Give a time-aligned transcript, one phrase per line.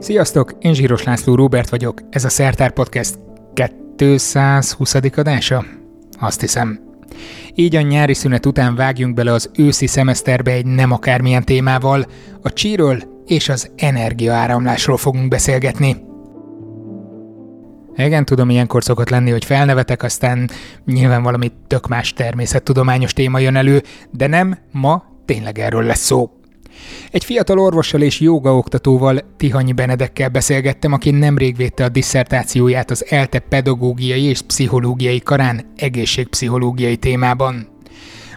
[0.00, 3.18] Sziasztok, én Zsíros László Róbert vagyok, ez a Szertár Podcast
[3.96, 4.94] 220.
[5.16, 5.64] adása?
[6.18, 6.80] Azt hiszem.
[7.54, 12.06] Így a nyári szünet után vágjunk bele az őszi szemeszterbe egy nem akármilyen témával,
[12.42, 15.96] a csíről és az energiaáramlásról fogunk beszélgetni.
[17.96, 20.50] Igen, tudom, ilyenkor szokott lenni, hogy felnevetek, aztán
[20.84, 26.37] nyilván valami tök más természettudományos téma jön elő, de nem, ma tényleg erről lesz szó.
[27.10, 33.38] Egy fiatal orvossal és jogaoktatóval, Tihanyi Benedekkel beszélgettem, aki nemrég védte a disszertációját az ELTE
[33.38, 37.68] pedagógiai és pszichológiai karán egészségpszichológiai témában.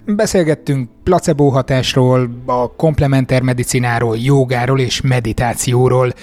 [0.06, 6.14] Beszélgettünk placebo hatásról, a komplementer medicináról, jogáról és meditációról,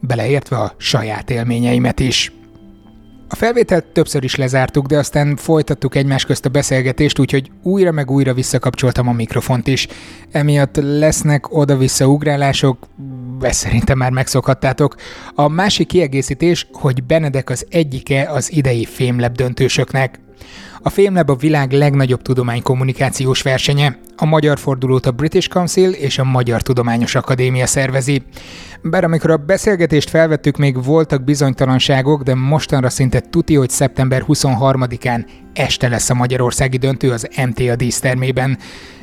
[0.00, 2.32] beleértve a saját élményeimet is.
[3.34, 8.10] A felvételt többször is lezártuk, de aztán folytattuk egymás közt a beszélgetést, úgyhogy újra meg
[8.10, 9.86] újra visszakapcsoltam a mikrofont is.
[10.30, 12.78] Emiatt lesznek oda-vissza ugrálások,
[13.40, 14.94] ezt szerintem már megszokhattátok.
[15.34, 20.23] A másik kiegészítés, hogy Benedek az egyike az idei fémleb döntősöknek.
[20.86, 23.98] A Fémlab a világ legnagyobb tudománykommunikációs versenye.
[24.16, 28.22] A magyar fordulót a British Council és a Magyar Tudományos Akadémia szervezi.
[28.82, 35.26] Bár amikor a beszélgetést felvettük, még voltak bizonytalanságok, de mostanra szinte tuti, hogy szeptember 23-án
[35.52, 38.58] este lesz a magyarországi döntő az MTA dísztermében,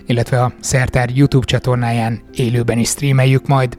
[0.06, 3.78] illetve a Szertár YouTube csatornáján élőben is streameljük majd.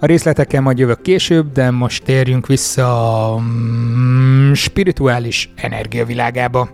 [0.00, 6.68] A részletekkel majd jövök később, de most térjünk vissza a mm, spirituális energiavilágába,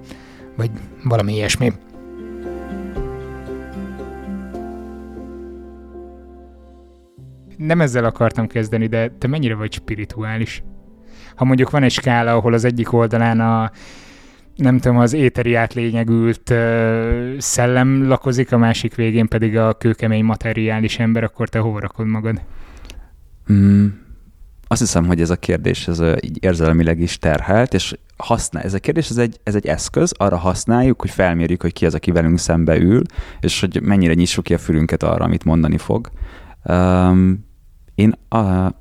[0.56, 0.70] vagy
[1.04, 1.72] valami ilyesmi.
[7.56, 10.62] Nem ezzel akartam kezdeni, de te mennyire vagy spirituális?
[11.34, 13.70] Ha mondjuk van egy skála, ahol az egyik oldalán a
[14.56, 20.98] nem tudom, az éteri átlényegült uh, szellem lakozik, a másik végén pedig a kőkemény materiális
[20.98, 22.40] ember, akkor te hova rakod magad?
[23.52, 23.86] Mm,
[24.70, 28.78] azt hiszem, hogy ez a kérdés ez így érzelmileg is terhelt, és használ, ez a
[28.78, 32.38] kérdés, ez egy, ez egy eszköz, arra használjuk, hogy felmérjük, hogy ki az, aki velünk
[32.38, 33.02] szembe ül,
[33.40, 36.10] és hogy mennyire nyissuk ki a fülünket arra, amit mondani fog.
[36.64, 37.44] Um,
[37.94, 38.72] én, a,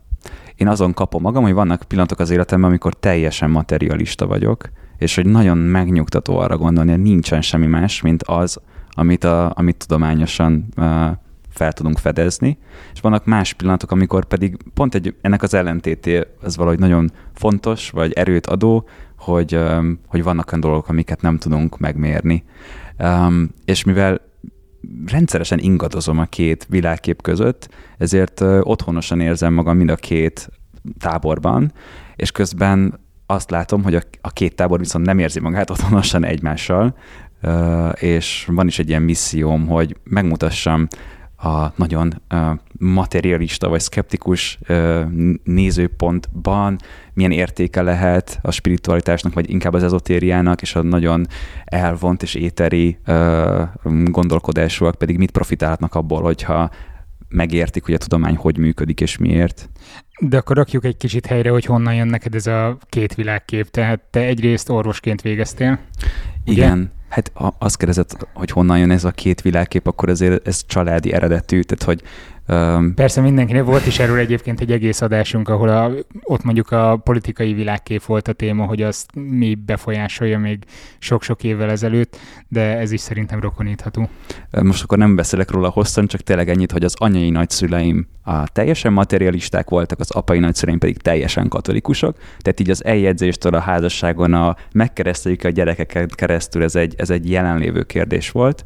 [0.56, 5.26] én azon kapom magam, hogy vannak pillanatok az életemben, amikor teljesen materialista vagyok, és hogy
[5.26, 8.58] nagyon megnyugtató arra gondolni, hogy nincsen semmi más, mint az,
[8.90, 11.12] amit, a, amit tudományosan uh,
[11.60, 12.58] fel tudunk fedezni,
[12.94, 17.90] és vannak más pillanatok, amikor pedig pont egy, ennek az ellentété az valahogy nagyon fontos,
[17.90, 18.88] vagy erőt adó,
[19.18, 19.60] hogy,
[20.08, 22.44] hogy vannak olyan dolgok, amiket nem tudunk megmérni.
[23.66, 24.22] És mivel
[25.06, 30.50] rendszeresen ingadozom a két világkép között, ezért otthonosan érzem magam mind a két
[31.00, 31.74] táborban,
[32.16, 36.96] és közben azt látom, hogy a, két tábor viszont nem érzi magát otthonosan egymással,
[37.94, 40.88] és van is egy ilyen misszióm, hogy megmutassam
[41.42, 42.22] a nagyon
[42.78, 44.60] materialista vagy skeptikus
[45.44, 46.78] nézőpontban
[47.14, 51.28] milyen értéke lehet a spiritualitásnak, vagy inkább az ezotériának, és a nagyon
[51.66, 52.98] elvont és éteri
[54.06, 56.70] gondolkodásúak pedig mit profitálhatnak abból, hogyha
[57.30, 59.70] megértik, hogy a tudomány hogy működik és miért.
[60.20, 63.70] De akkor rakjuk egy kicsit helyre, hogy honnan jön neked ez a két világkép.
[63.70, 65.80] Tehát te egyrészt orvosként végeztél.
[66.44, 66.92] Igen.
[67.10, 71.14] Hát ha azt kérdezed, hogy honnan jön ez a két világkép, akkor azért ez családi
[71.14, 72.02] eredetű, tehát hogy
[72.96, 75.92] Persze mindenkinek volt is erről egyébként egy egész adásunk, ahol a,
[76.24, 80.64] ott mondjuk a politikai világkép volt a téma, hogy azt mi befolyásolja még
[81.00, 82.18] sok-sok évvel ezelőtt,
[82.48, 84.10] de ez is szerintem rokonítható.
[84.62, 88.94] Most akkor nem beszélek róla hosszan, csak tényleg ennyit, hogy az anyai nagyszüleim a teljesen
[88.94, 94.56] materialisták voltak, az apai nagyszüleim pedig teljesen katolikusok, tehát így az eljegyzéstől a házasságon a
[94.72, 98.64] megkereszteljük a gyerekeket keresztül, ez egy, ez egy jelenlévő kérdés volt.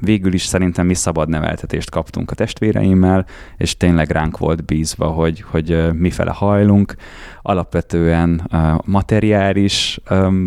[0.00, 5.44] Végül is szerintem mi szabad neveltetést kaptunk a testvéreimmel, és tényleg ránk volt bízva, hogy,
[5.50, 6.94] hogy mifele hajlunk.
[7.42, 8.50] Alapvetően
[8.84, 10.00] materiális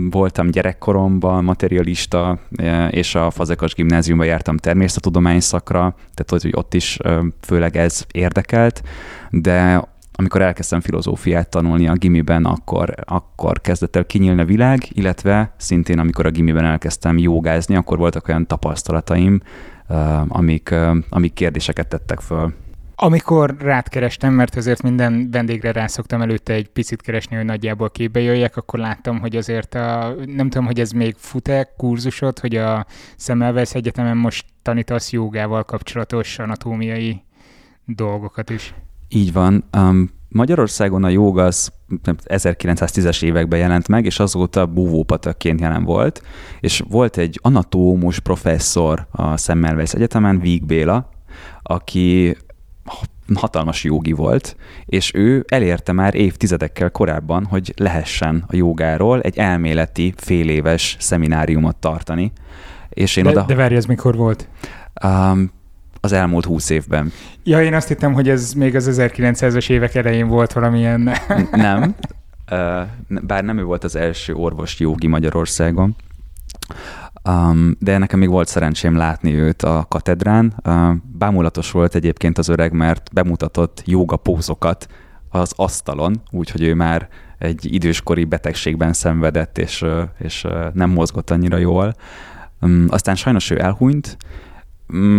[0.09, 2.39] voltam gyerekkoromban, materialista,
[2.89, 6.97] és a Fazekas gimnáziumban jártam természettudomány szakra, tehát hogy ott is
[7.41, 8.81] főleg ez érdekelt,
[9.29, 9.83] de
[10.15, 15.99] amikor elkezdtem filozófiát tanulni a gimiben, akkor, akkor kezdett el kinyílni a világ, illetve szintén
[15.99, 19.41] amikor a gimiben elkezdtem jogázni, akkor voltak olyan tapasztalataim,
[20.27, 20.75] amik,
[21.09, 22.53] amik kérdéseket tettek föl.
[22.97, 28.19] Amikor rád kerestem, mert azért minden vendégre rá előtte egy picit keresni, hogy nagyjából képbe
[28.19, 32.85] jöjjek, akkor láttam, hogy azért a, nem tudom, hogy ez még fut-e kurzusod, hogy a
[33.15, 37.23] Szemelvesz Egyetemen most tanítasz jogával kapcsolatos anatómiai
[37.85, 38.73] dolgokat is.
[39.09, 39.63] Így van.
[39.77, 41.71] Um, Magyarországon a joga az
[42.25, 46.21] 1910-es években jelent meg, és azóta búvópatakként jelen volt,
[46.59, 51.09] és volt egy anatómus professzor a Semmelweis Egyetemen, Víg Béla,
[51.63, 52.37] aki
[53.33, 54.55] hatalmas jogi volt,
[54.85, 62.31] és ő elérte már évtizedekkel korábban, hogy lehessen a jogáról egy elméleti féléves szemináriumot tartani.
[62.89, 63.41] És én de, oda...
[63.41, 64.49] de várj, ez mikor volt?
[65.03, 65.51] Um,
[66.01, 67.11] az elmúlt húsz évben.
[67.43, 71.09] Ja, én azt hittem, hogy ez még az 1900-as évek elején volt valamilyen...
[71.51, 71.95] nem,
[73.07, 75.95] bár nem ő volt az első orvos jogi Magyarországon,
[77.29, 80.53] Um, de nekem még volt szerencsém látni őt a katedrán.
[81.17, 84.87] Bámulatos volt egyébként az öreg, mert bemutatott joga pózokat
[85.29, 87.07] az asztalon, úgyhogy ő már
[87.37, 89.85] egy időskori betegségben szenvedett, és,
[90.17, 91.95] és nem mozgott annyira jól.
[92.61, 94.17] Um, aztán sajnos ő elhunyt,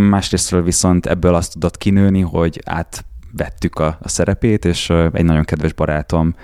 [0.09, 5.73] másrésztről viszont ebből azt tudott kinőni, hogy átvettük a, a szerepét, és egy nagyon kedves
[5.73, 6.35] barátom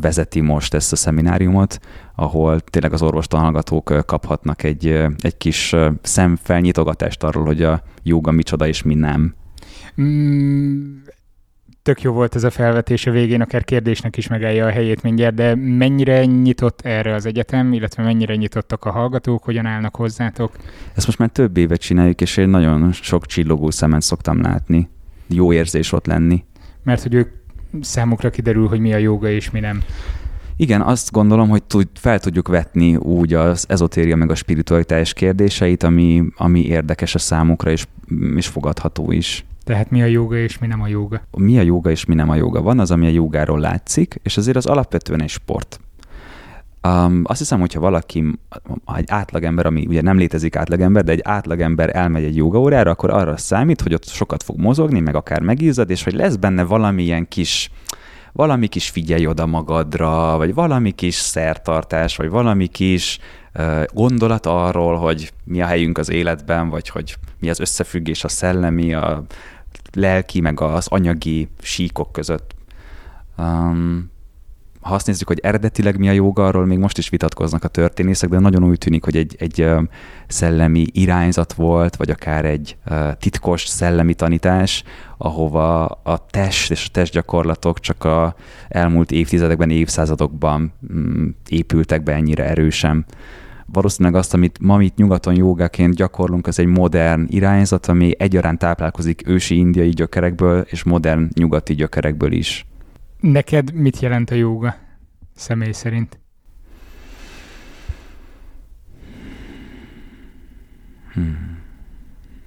[0.00, 1.80] vezeti most ezt a szemináriumot,
[2.14, 4.86] ahol tényleg az orvostanhallgatók kaphatnak egy,
[5.18, 9.34] egy kis szemfelnyitogatást arról, hogy a joga micsoda és mi nem.
[10.00, 10.96] Mm,
[11.86, 15.34] tök jó volt ez a felvetés a végén, akár kérdésnek is megállja a helyét mindjárt,
[15.34, 20.56] de mennyire nyitott erre az egyetem, illetve mennyire nyitottak a hallgatók, hogyan állnak hozzátok?
[20.94, 24.88] Ezt most már több évet csináljuk, és én nagyon sok csillogó szemet szoktam látni.
[25.26, 26.44] Jó érzés ott lenni.
[26.82, 27.28] Mert hogy ők
[27.80, 29.82] számukra kiderül, hogy mi a joga és mi nem.
[30.56, 35.82] Igen, azt gondolom, hogy tud, fel tudjuk vetni úgy az ezotéria meg a spiritualitás kérdéseit,
[35.82, 37.86] ami, ami érdekes a számukra, és,
[38.36, 39.44] és fogadható is.
[39.66, 41.20] Tehát mi a joga és mi nem a joga?
[41.36, 42.62] Mi a joga és mi nem a joga?
[42.62, 45.80] Van az, ami a jogáról látszik, és azért az alapvetően egy sport.
[46.88, 48.24] Um, azt hiszem, hogyha valaki,
[48.96, 53.36] egy átlagember, ami ugye nem létezik átlagember, de egy átlagember elmegy egy jogaórára, akkor arra
[53.36, 57.70] számít, hogy ott sokat fog mozogni, meg akár megízad, és hogy lesz benne valamilyen kis
[58.32, 63.18] valami kis figyelj oda magadra, vagy valami kis szertartás, vagy valami kis
[63.92, 68.94] gondolat arról, hogy mi a helyünk az életben, vagy hogy mi az összefüggés a szellemi,
[68.94, 69.24] a
[69.96, 72.54] lelki, meg az anyagi síkok között.
[73.38, 74.14] Um,
[74.86, 78.28] ha azt nézzük, hogy eredetileg mi a joga, arról még most is vitatkoznak a történészek,
[78.28, 79.68] de nagyon úgy tűnik, hogy egy, egy
[80.26, 82.76] szellemi irányzat volt, vagy akár egy
[83.18, 84.82] titkos szellemi tanítás,
[85.16, 88.34] ahova a test és a testgyakorlatok csak a
[88.68, 93.06] elmúlt évtizedekben, évszázadokban mm, épültek be ennyire erősen.
[93.72, 99.28] Valószínűleg azt, amit ma itt nyugaton jogáként gyakorlunk, az egy modern irányzat, ami egyaránt táplálkozik
[99.28, 102.66] ősi indiai gyökerekből és modern nyugati gyökerekből is.
[103.20, 104.76] Neked mit jelent a jóga
[105.34, 106.18] személy szerint?
[111.12, 111.58] Hmm.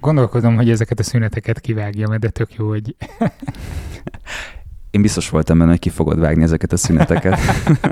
[0.00, 2.96] Gondolkodom, hogy ezeket a szüneteket kivágjam, de tök jó, hogy...
[4.90, 7.38] Én biztos voltam benne, hogy ki fogod vágni ezeket a szüneteket.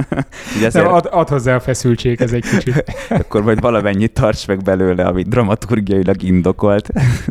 [0.65, 0.87] ezért...
[0.87, 2.85] ad, ad hozzá a feszültség, ez egy kicsit.
[3.09, 6.89] Akkor majd valamennyit tarts meg belőle, ami dramaturgiailag indokolt.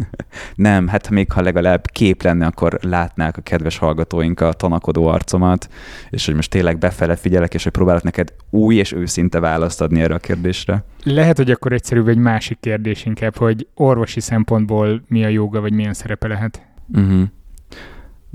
[0.55, 5.69] Nem, hát még ha legalább kép lenne, akkor látnák a kedves hallgatóink a tanakodó arcomat,
[6.09, 10.01] és hogy most tényleg befele figyelek, és hogy próbálok neked új és őszinte választ adni
[10.01, 10.83] erre a kérdésre.
[11.03, 15.73] Lehet, hogy akkor egyszerűbb egy másik kérdés inkább, hogy orvosi szempontból mi a joga, vagy
[15.73, 16.61] milyen szerepe lehet?
[16.93, 17.23] Uh-huh.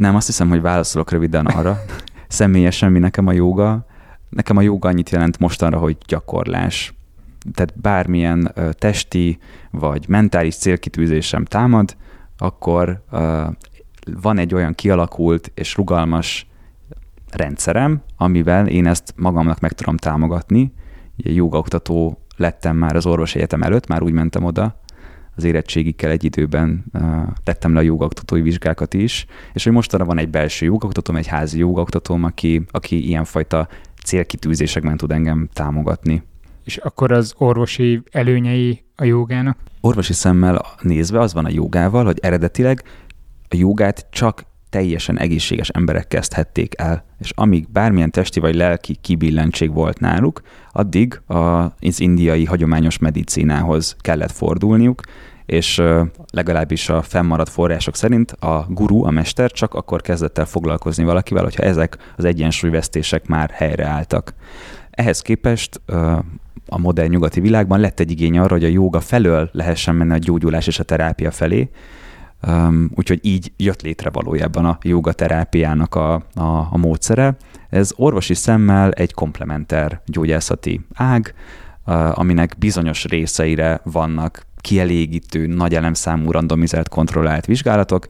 [0.02, 1.80] Nem, azt hiszem, hogy válaszolok röviden arra.
[2.28, 3.86] Személyesen mi nekem a joga?
[4.28, 6.94] Nekem a joga annyit jelent mostanra, hogy gyakorlás.
[7.52, 9.38] Tehát bármilyen testi
[9.70, 11.96] vagy mentális célkitűzésem támad,
[12.38, 13.04] akkor
[14.20, 16.46] van egy olyan kialakult és rugalmas
[17.30, 20.72] rendszerem, amivel én ezt magamnak meg tudom támogatni.
[21.18, 24.80] Ugye jogaoktató lettem már az orvos egyetem előtt, már úgy mentem oda,
[25.36, 27.02] az érettségikkel egy időben uh,
[27.44, 31.58] tettem le a jogoktatói vizsgákat is, és hogy mostanra van egy belső jogoktatóm, egy házi
[31.58, 33.68] jogoktatóm, aki, aki ilyenfajta
[34.04, 36.22] célkitűzésekben tud engem támogatni.
[36.64, 39.58] És akkor az orvosi előnyei a jogának?
[39.80, 42.82] Orvosi szemmel nézve az van a jogával, hogy eredetileg
[43.48, 49.72] a jogát csak teljesen egészséges emberek kezdhették el, és amíg bármilyen testi vagy lelki kibillentség
[49.72, 50.40] volt náluk,
[50.72, 55.00] addig az indiai hagyományos medicínához kellett fordulniuk,
[55.46, 55.82] és
[56.30, 61.42] legalábbis a fennmaradt források szerint a guru, a mester csak akkor kezdett el foglalkozni valakivel,
[61.42, 64.34] hogyha ezek az egyensúlyvesztések már helyreálltak.
[64.90, 65.80] Ehhez képest
[66.66, 70.18] a modern nyugati világban lett egy igény arra, hogy a jóga felől lehessen menni a
[70.18, 71.70] gyógyulás és a terápia felé,
[72.48, 77.36] Um, úgyhogy így jött létre valójában a jogaterápiának a, a, a módszere.
[77.68, 81.34] Ez orvosi szemmel egy komplementer gyógyászati ág,
[81.86, 88.06] uh, aminek bizonyos részeire vannak kielégítő, nagy elemszámú randomizált kontrollált vizsgálatok,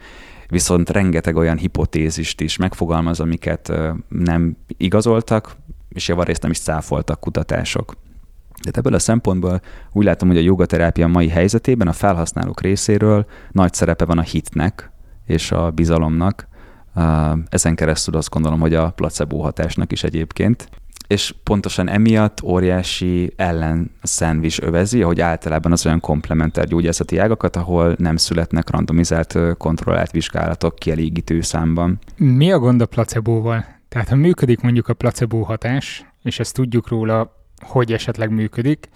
[0.48, 3.72] viszont rengeteg olyan hipotézist is megfogalmaz, amiket
[4.08, 5.56] nem igazoltak,
[5.88, 7.96] és javarészt nem is száfoltak kutatások.
[8.62, 9.60] De ebből a szempontból
[9.92, 14.90] úgy látom, hogy a jogaterápia mai helyzetében a felhasználók részéről nagy szerepe van a hitnek
[15.26, 16.50] és a bizalomnak,
[17.48, 20.68] Ezen keresztül azt gondolom, hogy a placebo hatásnak is egyébként
[21.06, 27.94] és pontosan emiatt óriási ellen szendvics övezi, ahogy általában az olyan komplementer gyógyászati ágakat, ahol
[27.98, 31.98] nem születnek randomizált, kontrollált vizsgálatok kielégítő számban.
[32.16, 33.64] Mi a gond a placebóval?
[33.88, 38.88] Tehát ha működik mondjuk a placebo hatás, és ezt tudjuk róla, hogy esetleg működik,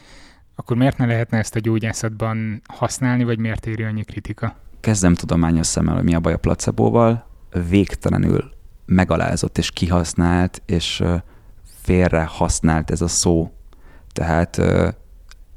[0.55, 4.57] akkor miért ne lehetne ezt a gyógyászatban használni, vagy miért éri annyi kritika?
[4.81, 7.27] Kezdem tudományos szemmel, hogy mi a baj a placebóval.
[7.69, 8.51] Végtelenül
[8.87, 11.03] megalázott és kihasznált, és
[11.83, 13.53] félre használt ez a szó.
[14.13, 14.61] Tehát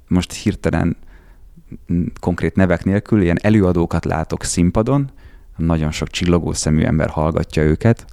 [0.08, 0.98] most hirtelen
[2.20, 5.12] konkrét nevek nélkül ilyen előadókat látok színpadon,
[5.56, 8.06] nagyon sok csillogó szemű ember hallgatja őket,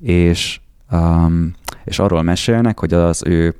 [0.00, 3.54] és, um, és arról mesélnek, hogy az ő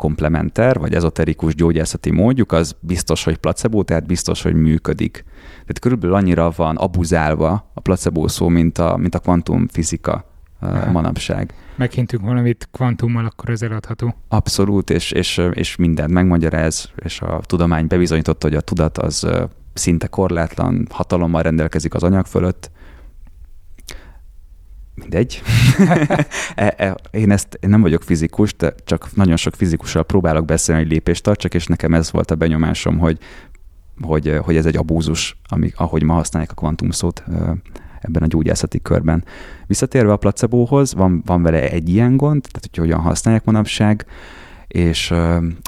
[0.00, 5.24] komplementer, vagy ezoterikus gyógyászati módjuk, az biztos, hogy placebo, tehát biztos, hogy működik.
[5.52, 10.24] Tehát körülbelül annyira van abuzálva a placebo szó, mint a, mint a kvantumfizika
[10.60, 11.54] uh, manapság.
[11.76, 14.14] Meghintünk valamit kvantummal, akkor ez eladható.
[14.28, 19.26] Abszolút, és, és, és mindent megmagyaráz, és a tudomány bebizonyította, hogy a tudat az
[19.74, 22.70] szinte korlátlan hatalommal rendelkezik az anyag fölött,
[25.00, 25.42] mindegy.
[26.54, 30.82] e, e, én ezt én nem vagyok fizikus, de csak nagyon sok fizikussal próbálok beszélni,
[30.82, 33.18] hogy lépést tartsak, és nekem ez volt a benyomásom, hogy,
[34.00, 37.24] hogy, hogy ez egy abúzus, ami, ahogy ma használják a kvantum szót
[38.00, 39.24] ebben a gyógyászati körben.
[39.66, 44.06] Visszatérve a placebóhoz, van, van vele egy ilyen gond, tehát hogy hogyan használják manapság,
[44.68, 45.14] és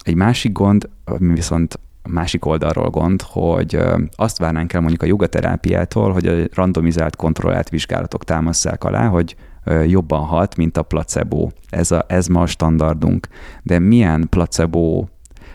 [0.02, 3.78] egy másik gond, ami viszont másik oldalról gond, hogy
[4.16, 9.36] azt várnánk el mondjuk a jogaterápiától, hogy a randomizált, kontrollált vizsgálatok támasszák alá, hogy
[9.86, 11.48] jobban hat, mint a placebo.
[11.68, 13.28] Ez, a, ez ma a standardunk.
[13.62, 15.04] De milyen placebo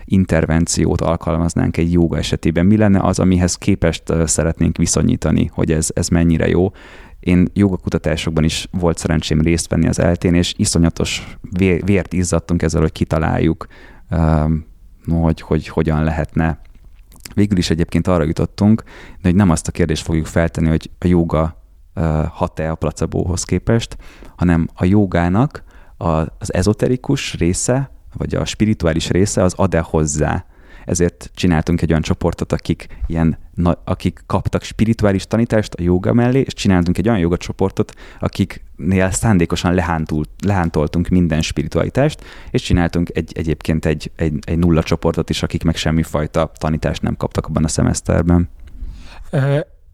[0.06, 2.66] intervenciót alkalmaznánk egy joga esetében?
[2.66, 6.72] Mi lenne az, amihez képest szeretnénk viszonyítani, hogy ez, ez mennyire jó?
[7.20, 11.38] Én jogakutatásokban is volt szerencsém részt venni az eltén, és iszonyatos
[11.86, 13.68] vért izzadtunk ezzel, hogy kitaláljuk,
[15.10, 16.60] hogy, hogy hogyan lehetne.
[17.34, 18.84] Végül is egyébként arra jutottunk,
[19.22, 21.62] de hogy nem azt a kérdést fogjuk feltenni, hogy a joga
[22.32, 23.98] hat-e a placebóhoz képest,
[24.36, 25.64] hanem a jogának
[25.98, 30.46] az ezoterikus része, vagy a spirituális része az ad-e hozzá
[30.88, 33.38] ezért csináltunk egy olyan csoportot, akik, ilyen,
[33.84, 39.74] akik kaptak spirituális tanítást a joga mellé, és csináltunk egy olyan joga csoportot, akiknél szándékosan
[39.74, 45.64] lehántult, lehántoltunk minden spiritualitást, és csináltunk egy, egyébként egy, egy, egy nulla csoportot is, akik
[45.64, 48.50] meg semmifajta tanítást nem kaptak abban a szemeszterben.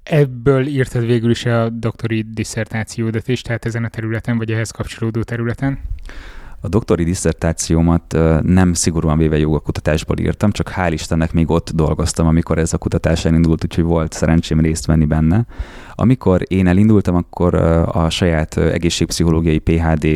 [0.04, 5.24] Ebből írtad végül is a doktori diszertációdat is, tehát ezen a területen, vagy ehhez kapcsolódó
[5.24, 5.80] területen?
[6.66, 12.58] A doktori diszertációmat nem szigorúan véve jogakutatásból írtam, csak hál' Istennek még ott dolgoztam, amikor
[12.58, 15.46] ez a kutatás elindult, úgyhogy volt szerencsém részt venni benne.
[15.96, 17.54] Amikor én elindultam, akkor
[17.92, 20.08] a saját egészségpszichológiai PHD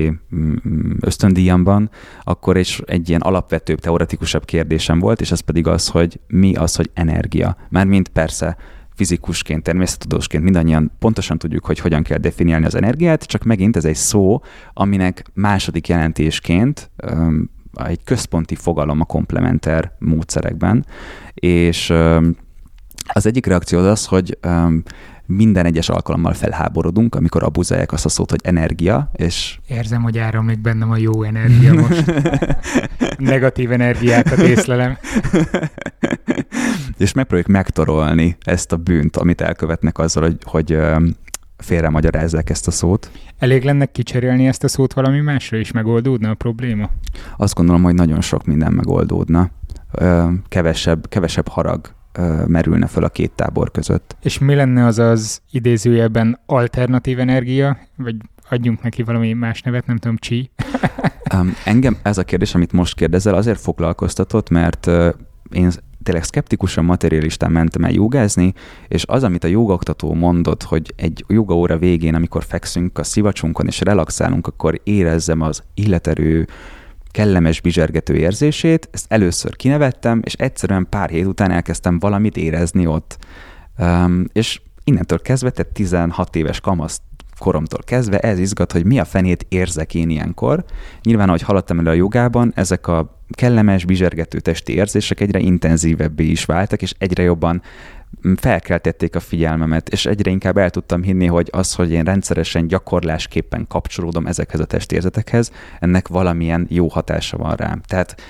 [1.00, 1.90] ösztöndíjamban,
[2.24, 6.76] akkor egy, egy ilyen alapvetőbb, teoretikusabb kérdésem volt, és ez pedig az, hogy mi az,
[6.76, 7.56] hogy energia.
[7.70, 8.58] Mármint persze
[8.98, 13.96] fizikusként, természettudósként mindannyian pontosan tudjuk, hogy hogyan kell definiálni az energiát, csak megint ez egy
[13.96, 14.42] szó,
[14.74, 20.86] aminek második jelentésként um, egy központi fogalom a komplementer módszerekben,
[21.34, 22.36] és um,
[23.14, 24.84] az egyik reakció az az, hogy um,
[25.26, 29.60] minden egyes alkalommal felháborodunk, amikor abuzálják azt a szót, hogy energia, és...
[29.68, 32.14] Érzem, hogy áramlik bennem a jó energia most.
[33.18, 34.98] Negatív energiákat észlelem.
[36.98, 40.78] és megpróbáljuk megtorolni ezt a bűnt, amit elkövetnek azzal, hogy, hogy
[41.58, 43.12] félre magyarázzák ezt a szót.
[43.38, 46.90] Elég lenne kicserélni ezt a szót valami másra, és megoldódna a probléma?
[47.38, 49.50] Azt gondolom, hogy nagyon sok minden megoldódna.
[50.48, 51.96] Kevesebb, kevesebb harag
[52.48, 54.16] merülne föl a két tábor között.
[54.22, 58.16] És mi lenne az az idézőjelben alternatív energia, vagy
[58.50, 60.18] adjunk neki valami más nevet, nem tudom,
[61.34, 64.90] um, engem ez a kérdés, amit most kérdezel, azért foglalkoztatott, mert
[65.52, 65.66] én
[66.08, 68.54] tényleg szkeptikusan, materialistán mentem el jogázni,
[68.88, 73.82] és az, amit a jogoktató mondott, hogy egy jogaóra végén, amikor fekszünk a szivacsunkon és
[73.82, 76.48] relaxálunk, akkor érezzem az illeterő,
[77.12, 83.18] kellemes bizsergető érzését, ezt először kinevettem, és egyszerűen pár hét után elkezdtem valamit érezni ott.
[83.78, 87.02] Um, és innentől kezdve, tehát 16 éves kamasz
[87.38, 90.66] koromtól kezdve ez izgat, hogy mi a fenét érzek én ilyenkor.
[91.04, 96.46] Nyilván, ahogy haladtam el a jogában, ezek a kellemes, bizsergető testi érzések egyre intenzívebbé is
[96.46, 97.62] váltak, és egyre jobban
[98.36, 103.66] felkeltették a figyelmemet, és egyre inkább el tudtam hinni, hogy az, hogy én rendszeresen gyakorlásképpen
[103.68, 107.82] kapcsolódom ezekhez a testérzetekhez, ennek valamilyen jó hatása van rám.
[107.88, 108.22] Tehát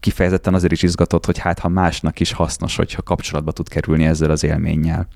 [0.00, 4.30] kifejezetten azért is izgatott, hogy hát ha másnak is hasznos, hogyha kapcsolatba tud kerülni ezzel
[4.30, 5.08] az élménnyel.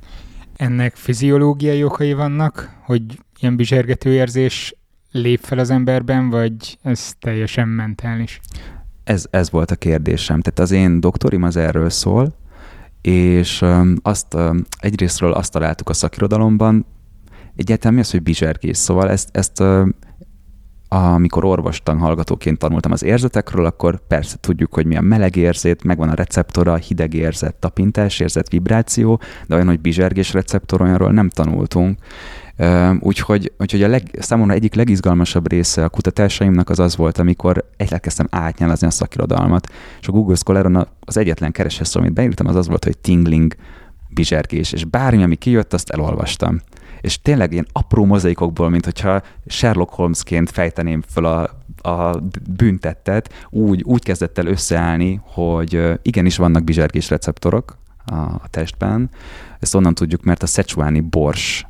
[0.57, 3.03] Ennek fiziológiai okai vannak, hogy
[3.41, 4.75] ilyen bizsergető érzés
[5.11, 8.41] lép fel az emberben, vagy ez teljesen mentális?
[9.05, 10.41] Ez, ez volt a kérdésem.
[10.41, 12.35] Tehát az én doktorim az erről szól,
[13.01, 13.65] és
[14.03, 14.37] azt
[14.79, 16.87] egyrésztről azt találtuk a szakirodalomban,
[17.57, 18.77] egyáltalán mi az, hogy bizsergés.
[18.77, 19.63] Szóval ezt, ezt
[20.88, 26.09] amikor orvostan hallgatóként tanultam az érzetekről, akkor persze tudjuk, hogy mi a meleg érzet, megvan
[26.09, 31.99] a receptora, hideg érzet, tapintás érzet, vibráció, de olyan, hogy bizsergés receptor olyanról nem tanultunk.
[33.00, 38.26] Úgyhogy, úgyhogy a leg, számomra egyik legizgalmasabb része a kutatásaimnak az az volt, amikor elkezdtem
[38.31, 42.85] átnyálazni a szakirodalmat, és a Google Scholaron az egyetlen keresés amit beírtam, az az volt,
[42.85, 43.55] hogy tingling,
[44.09, 46.61] bizsergés, és bármi, ami kijött, azt elolvastam
[47.00, 51.50] és tényleg ilyen apró mozaikokból, mint hogyha Sherlock Holmesként fejteném föl a,
[51.88, 52.21] a
[52.57, 59.11] büntettet, úgy, úgy kezdett el összeállni, hogy igenis vannak bizsergés receptorok a, a testben.
[59.59, 61.67] Ezt onnan tudjuk, mert a szecsuáni bors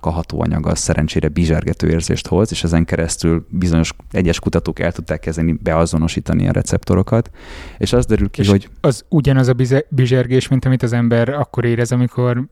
[0.00, 5.52] a hatóanyaga szerencsére bizsergető érzést hoz, és ezen keresztül bizonyos egyes kutatók el tudták kezdeni
[5.52, 7.30] beazonosítani a receptorokat,
[7.78, 8.68] és az derül ki, és hogy...
[8.80, 9.54] Az ugyanaz a
[9.88, 12.44] bizsergés, mint amit az ember akkor érez, amikor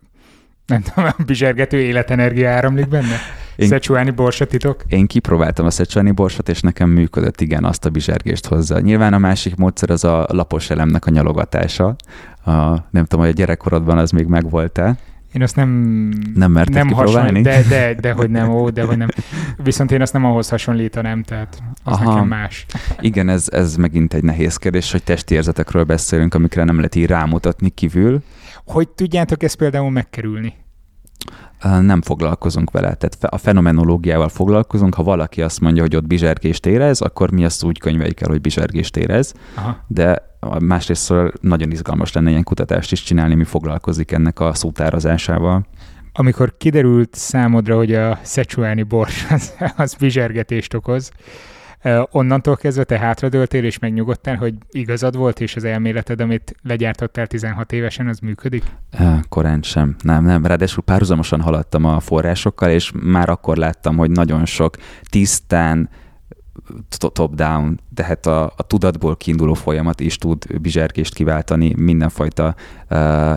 [0.66, 3.16] nem tudom, a bizsergető életenergia áramlik benne?
[3.56, 4.82] Én, Szecsuáni borsot titok?
[4.88, 8.78] Én kipróbáltam a szecsuáni borsot, és nekem működött, igen, azt a bizsergést hozzá.
[8.78, 11.96] Nyilván a másik módszer az a lapos elemnek a nyalogatása.
[12.44, 12.52] A,
[12.90, 14.96] nem tudom, hogy a gyerekkorodban az még megvolt-e.
[15.32, 15.68] Én azt nem,
[16.34, 17.40] nem merted nem kipróbálni?
[17.40, 19.08] de, de, de, hogy nem, ó, de hogy nem.
[19.62, 22.10] Viszont én azt nem ahhoz hasonlítanám, tehát az Aha.
[22.10, 22.66] nekem más.
[23.00, 27.06] Igen, ez, ez megint egy nehéz kérdés, hogy testi érzetekről beszélünk, amikre nem lehet így
[27.06, 28.22] rámutatni kívül.
[28.64, 30.62] Hogy tudjátok ezt például megkerülni?
[31.80, 32.94] nem foglalkozunk vele.
[32.94, 34.94] Tehát a fenomenológiával foglalkozunk.
[34.94, 38.40] Ha valaki azt mondja, hogy ott bizsergést érez, akkor mi azt úgy könyveljük el, hogy
[38.40, 39.34] bizsergést érez.
[39.54, 39.84] Aha.
[39.86, 45.66] De másrészt nagyon izgalmas lenne ilyen kutatást is csinálni, mi foglalkozik ennek a szótározásával.
[46.12, 51.10] Amikor kiderült számodra, hogy a szecsuáni bors az, az bizsergetést okoz,
[52.10, 57.72] Onnantól kezdve te hátradőltél és megnyugodtál, hogy igazad volt, és az elméleted, amit legyártottál 16
[57.72, 58.64] évesen, az működik?
[59.28, 59.96] Korán sem.
[60.02, 60.46] Nem, nem.
[60.46, 64.76] Ráadásul párhuzamosan haladtam a forrásokkal, és már akkor láttam, hogy nagyon sok
[65.10, 65.88] tisztán,
[66.98, 72.54] top-down, tehát a, a tudatból kiinduló folyamat is tud bizserkést kiváltani mindenfajta
[72.90, 73.32] uh,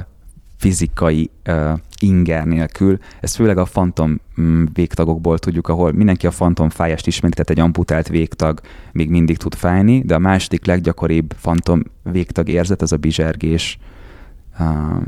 [0.58, 2.98] fizikai uh, inger nélkül.
[3.20, 7.60] Ezt főleg a fantom mm, végtagokból tudjuk, ahol mindenki a fantom fájást ismeri, tehát egy
[7.60, 12.98] amputált végtag még mindig tud fájni, de a második leggyakoribb fantom végtag érzet az a
[12.98, 13.78] bizsergés.
[14.60, 15.02] Uh,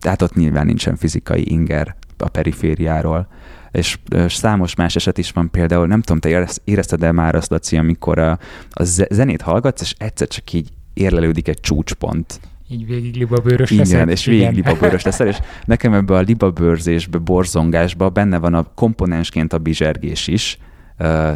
[0.00, 3.28] tehát ott nyilván nincsen fizikai inger a perifériáról.
[3.70, 7.50] És, és számos más eset is van, például nem tudom, te érezted el már azt,
[7.50, 8.38] Laci, amikor a,
[8.70, 12.40] a zenét hallgatsz, és egyszer csak így érlelődik egy csúcspont
[12.72, 14.54] így végig libabőrös Igen, és végig Igen.
[14.54, 20.58] libabőrös leszel, és nekem ebbe a libabőrzésbe, borzongásba benne van a komponensként a bizsergés is,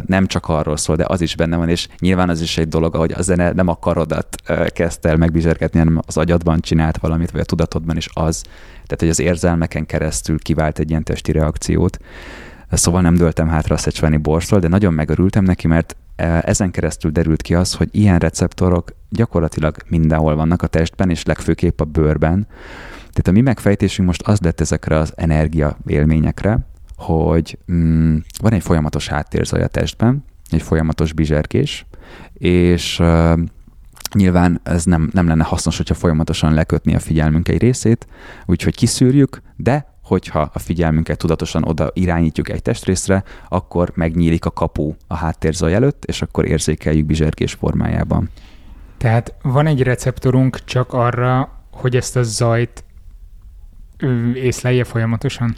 [0.05, 2.95] nem csak arról szól, de az is benne van, és nyilván az is egy dolog,
[2.95, 4.35] hogy a zene nem a karodat
[4.67, 8.41] kezdte el megbizsergetni, hanem az agyadban csinált valamit, vagy a tudatodban is az.
[8.71, 11.97] Tehát, hogy az érzelmeken keresztül kivált egy ilyen testi reakciót.
[12.71, 15.95] Szóval nem döltem hátra a szecsváni borstól, de nagyon megörültem neki, mert
[16.25, 21.79] ezen keresztül derült ki az, hogy ilyen receptorok gyakorlatilag mindenhol vannak a testben, és legfőképp
[21.79, 22.47] a bőrben.
[22.97, 26.59] Tehát a mi megfejtésünk most az lett ezekre az energia élményekre,
[26.95, 31.85] hogy mm, van egy folyamatos háttérzaj a testben, egy folyamatos bizserkés,
[32.33, 33.39] és uh,
[34.13, 38.07] nyilván ez nem, nem lenne hasznos, hogyha folyamatosan lekötni a figyelmünk egy részét,
[38.45, 44.93] úgyhogy kiszűrjük, de hogyha a figyelmünket tudatosan oda irányítjuk egy testrészre, akkor megnyílik a kapu
[45.07, 48.29] a háttérzaj előtt, és akkor érzékeljük bizsergés formájában.
[48.97, 52.83] Tehát van egy receptorunk csak arra, hogy ezt a zajt
[54.33, 55.55] észlelje folyamatosan?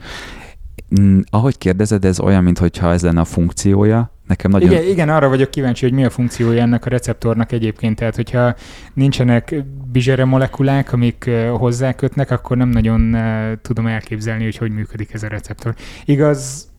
[1.01, 4.71] Mm, ahogy kérdezed, ez olyan, mintha ez lenne a funkciója, Nekem nagyon...
[4.71, 7.95] Igen, igen, arra vagyok kíváncsi, hogy mi a funkciója ennek a receptornak egyébként.
[7.95, 8.55] Tehát, hogyha
[8.93, 9.55] nincsenek
[9.91, 13.17] bizsere molekulák, amik hozzákötnek, akkor nem nagyon
[13.61, 15.75] tudom elképzelni, hogy hogy működik ez a receptor.
[16.05, 16.69] Igaz,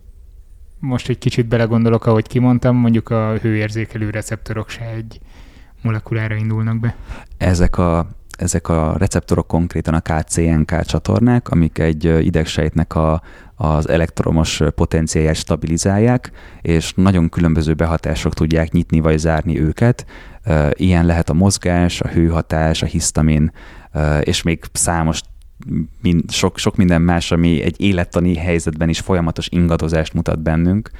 [0.78, 5.20] most egy kicsit belegondolok, ahogy kimondtam, mondjuk a hőérzékelő receptorok se egy
[5.82, 6.94] molekulára indulnak be.
[7.36, 8.08] Ezek a
[8.40, 13.22] ezek a receptorok konkrétan a KCNK csatornák, amik egy idegsejtnek a,
[13.54, 20.06] az elektromos potenciáját stabilizálják, és nagyon különböző behatások tudják nyitni vagy zárni őket.
[20.70, 23.52] Ilyen lehet a mozgás, a hőhatás, a hisztamin,
[24.20, 25.20] és még számos
[26.28, 30.90] sok, sok minden más, ami egy élettani helyzetben is folyamatos ingadozást mutat bennünk.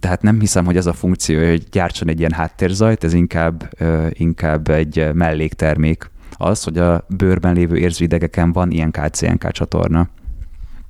[0.00, 3.70] Tehát nem hiszem, hogy ez a funkció, hogy gyártson egy ilyen háttérzajt, ez inkább,
[4.10, 6.10] inkább egy melléktermék.
[6.36, 10.08] Az, hogy a bőrben lévő érzőidegeken van ilyen KCNK csatorna.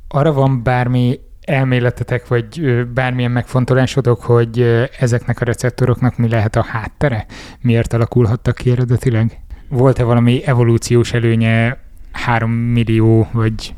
[0.09, 7.27] Arra van bármi elméletetek, vagy bármilyen megfontolásodok, hogy ezeknek a receptoroknak mi lehet a háttere?
[7.61, 9.41] Miért alakulhattak ki eredetileg?
[9.69, 11.79] Volt-e valami evolúciós előnye
[12.13, 13.75] 3 millió vagy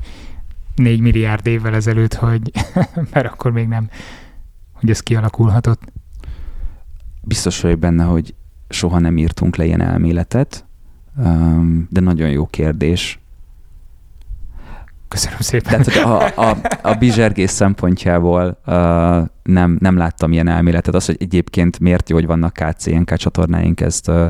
[0.74, 2.50] 4 milliárd évvel ezelőtt, hogy
[3.12, 3.88] mert akkor még nem,
[4.82, 5.80] hogy ez kialakulhatott?
[7.20, 8.34] Biztos vagyok benne, hogy
[8.68, 10.66] soha nem írtunk le ilyen elméletet,
[11.88, 13.20] de nagyon jó kérdés.
[15.08, 15.82] Köszönöm szépen.
[15.82, 18.74] Tehát a, a, a bizsergés szempontjából uh,
[19.42, 20.94] nem, nem láttam ilyen elméletet.
[20.94, 24.26] Az, hogy egyébként miért jó, hogy vannak KCNK csatornáink, ezt, uh,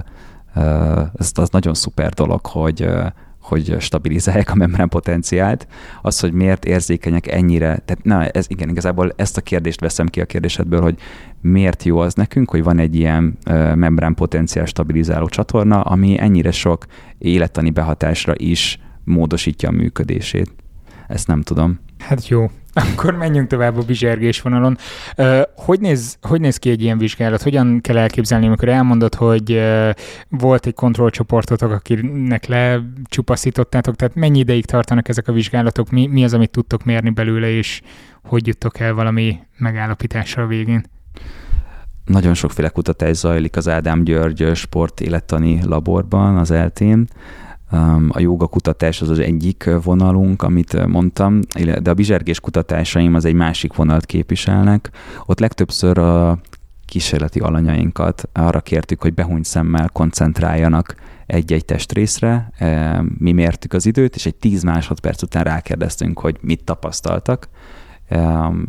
[1.15, 3.07] ezt az nagyon szuper dolog, hogy, uh,
[3.43, 5.67] hogy stabilizálják a membrán potenciált.
[6.03, 10.21] Az, hogy miért érzékenyek ennyire, tehát na, ez igen, igazából ezt a kérdést veszem ki
[10.21, 10.99] a kérdésedből, hogy
[11.41, 13.39] miért jó az nekünk, hogy van egy ilyen
[13.75, 16.87] membrán potenciál stabilizáló csatorna, ami ennyire sok
[17.19, 20.53] élettani behatásra is módosítja a működését.
[21.09, 21.81] Ezt nem tudom.
[21.99, 22.51] Hát jó,
[22.93, 24.77] akkor menjünk tovább a bizsergés vonalon.
[25.57, 27.43] Hogy, néz, hogy néz ki egy ilyen vizsgálat?
[27.43, 29.63] Hogyan kell elképzelni, amikor elmondod, hogy
[30.29, 35.91] volt egy kontrollcsoportotok, akinek lecsupaszítottátok, tehát mennyi ideig tartanak ezek a vizsgálatok?
[35.91, 37.81] Mi, mi az, amit tudtok mérni belőle, és
[38.23, 40.85] hogy juttok el valami megállapításra a végén?
[42.05, 47.09] Nagyon sokféle kutatás zajlik az Ádám György sport élettani laborban, az eltén.
[48.09, 51.41] A joga kutatás az az egyik vonalunk, amit mondtam,
[51.83, 54.91] de a bizsergés kutatásaim az egy másik vonalt képviselnek.
[55.27, 56.39] Ott legtöbbször a
[56.87, 60.95] kísérleti alanyainkat arra kértük, hogy behuny szemmel koncentráljanak
[61.27, 62.53] egy-egy testrészre,
[63.19, 67.49] mi mértük az időt, és egy 10 másodperc után rákérdeztünk, hogy mit tapasztaltak,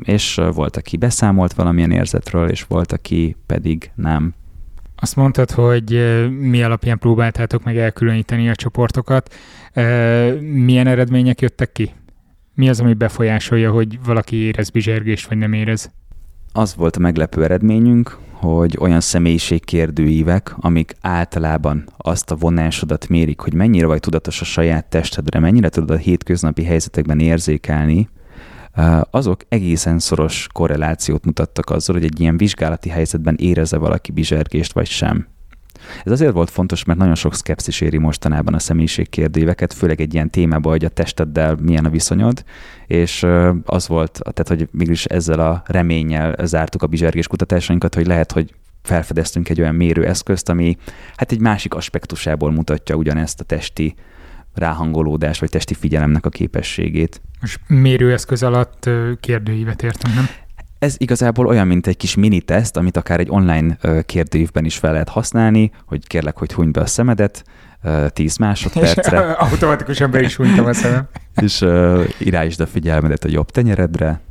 [0.04, 4.34] és volt, aki beszámolt valamilyen érzetről, és volt, aki pedig nem.
[5.04, 5.90] Azt mondtad, hogy
[6.40, 9.34] mi alapján próbáltátok meg elkülöníteni a csoportokat.
[10.40, 11.92] Milyen eredmények jöttek ki?
[12.54, 15.92] Mi az, ami befolyásolja, hogy valaki érez bizsergést, vagy nem érez?
[16.52, 23.54] Az volt a meglepő eredményünk, hogy olyan személyiségkérdőívek, amik általában azt a vonásodat mérik, hogy
[23.54, 28.10] mennyire vagy tudatos a saját testedre, mennyire tudod a hétköznapi helyzetekben érzékelni,
[29.10, 34.88] azok egészen szoros korrelációt mutattak azzal, hogy egy ilyen vizsgálati helyzetben éreze valaki bizsergést vagy
[34.88, 35.28] sem.
[36.04, 40.30] Ez azért volt fontos, mert nagyon sok szkepszis éri mostanában a személyiségkérdőíveket, főleg egy ilyen
[40.30, 42.44] témában, hogy a testeddel milyen a viszonyod,
[42.88, 43.26] és
[43.66, 48.54] az volt, tehát hogy mégis ezzel a reménnyel zártuk a bizsergés kutatásainkat, hogy lehet, hogy
[48.82, 50.78] felfedeztünk egy olyan mérőeszközt, ami
[51.16, 53.96] hát egy másik aspektusából mutatja ugyanezt a testi
[54.54, 57.22] ráhangolódás vagy testi figyelemnek a képességét.
[57.42, 58.90] Most mérőeszköz alatt
[59.20, 60.26] kérdőívet értem, nem?
[60.80, 64.92] Ez igazából olyan, mint egy kis mini teszt, amit akár egy online kérdőívben is fel
[64.92, 67.44] lehet használni, hogy kérlek, hogy huny be a szemedet,
[68.08, 69.18] 10 másodpercre.
[69.18, 71.08] És automatikusan be is hunytam a szemem.
[71.42, 74.22] és uh, irányítsd a figyelmedet a jobb tenyeredre.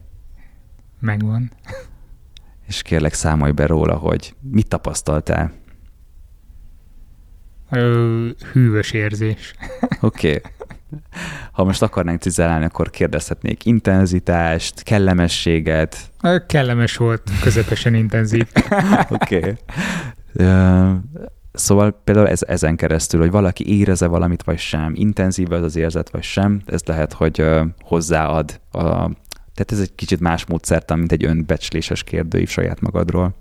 [1.00, 1.50] Megvan.
[2.66, 5.52] És kérlek számolj be róla, hogy mit tapasztaltál.
[7.72, 9.54] Ö, hűvös érzés.
[10.00, 10.28] Oké.
[10.28, 10.40] Okay.
[11.52, 16.10] Ha most akarnánk cizelálni, akkor kérdezhetnék intenzitást, kellemességet.
[16.46, 18.46] Kellemes volt, közepesen intenzív.
[19.08, 19.36] Oké.
[19.36, 19.54] Okay.
[21.52, 26.10] Szóval például ez, ezen keresztül, hogy valaki éreze valamit, vagy sem, intenzív az az érzet,
[26.10, 27.44] vagy sem, ez lehet, hogy
[27.80, 28.80] hozzáad a,
[29.54, 33.34] tehát ez egy kicsit más módszertan, mint egy önbecsléses kérdőív saját magadról.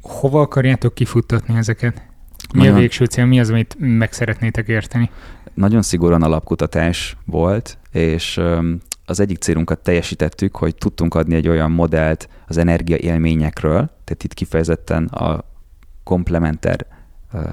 [0.00, 2.09] Hova akarjátok kifuttatni ezeket?
[2.52, 2.74] Mi Nagyon...
[2.74, 3.24] a végső cél?
[3.24, 5.10] Mi az, amit meg szeretnétek érteni?
[5.54, 8.40] Nagyon szigorúan alapkutatás volt, és
[9.04, 15.04] az egyik célunkat teljesítettük, hogy tudtunk adni egy olyan modellt az energiaélményekről, tehát itt kifejezetten
[15.04, 15.44] a
[16.04, 16.86] komplementer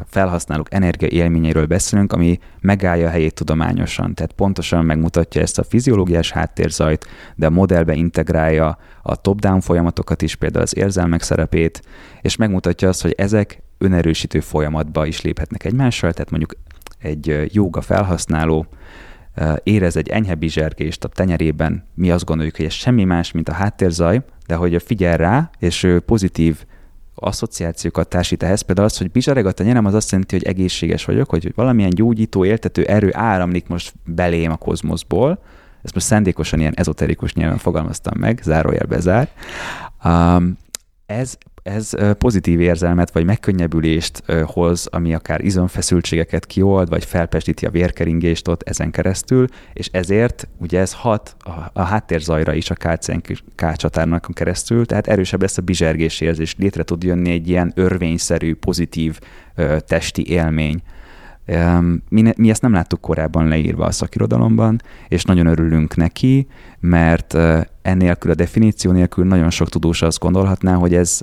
[0.05, 4.13] felhasználók energiaélményeiről beszélünk, ami megállja a helyét tudományosan.
[4.13, 10.35] Tehát pontosan megmutatja ezt a fiziológiás háttérzajt, de a modellbe integrálja a top-down folyamatokat is,
[10.35, 11.81] például az érzelmek szerepét,
[12.21, 16.53] és megmutatja azt, hogy ezek önerősítő folyamatba is léphetnek egymással, tehát mondjuk
[16.99, 18.65] egy jóga felhasználó
[19.63, 23.53] érez egy enyhe bizsergést a tenyerében, mi azt gondoljuk, hogy ez semmi más, mint a
[23.53, 26.65] háttérzaj, de hogy figyel rá, és pozitív
[27.15, 31.29] asszociációkat társít ehhez, például az, hogy bizsereg a tenyerem, az azt jelenti, hogy egészséges vagyok,
[31.29, 35.39] hogy valamilyen gyógyító, éltető erő áramlik most belém a kozmoszból,
[35.83, 39.29] ezt most szándékosan ilyen ezoterikus nyelven fogalmaztam meg, zárójel bezár.
[40.03, 40.57] Um,
[41.05, 41.37] ez
[41.67, 48.63] ez pozitív érzelmet vagy megkönnyebbülést hoz, ami akár izomfeszültségeket kiold, vagy felpestíti a vérkeringést ott
[48.63, 51.35] ezen keresztül, és ezért ugye ez hat
[51.73, 53.41] a, háttérzajra is a KCNK
[53.75, 59.19] csatárnak keresztül, tehát erősebb lesz a bizsergés érzés, létre tud jönni egy ilyen örvényszerű, pozitív
[59.79, 60.81] testi élmény.
[62.09, 66.47] Mi, mi ezt nem láttuk korábban leírva a szakirodalomban, és nagyon örülünk neki,
[66.79, 67.37] mert
[67.81, 71.21] ennélkül a definíció nélkül nagyon sok tudós azt gondolhatná, hogy ez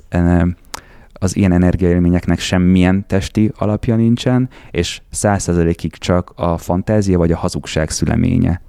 [1.13, 7.89] az ilyen energiaélményeknek semmilyen testi alapja nincsen, és százszerzelékig csak a fantázia vagy a hazugság
[7.89, 8.61] szüleménye.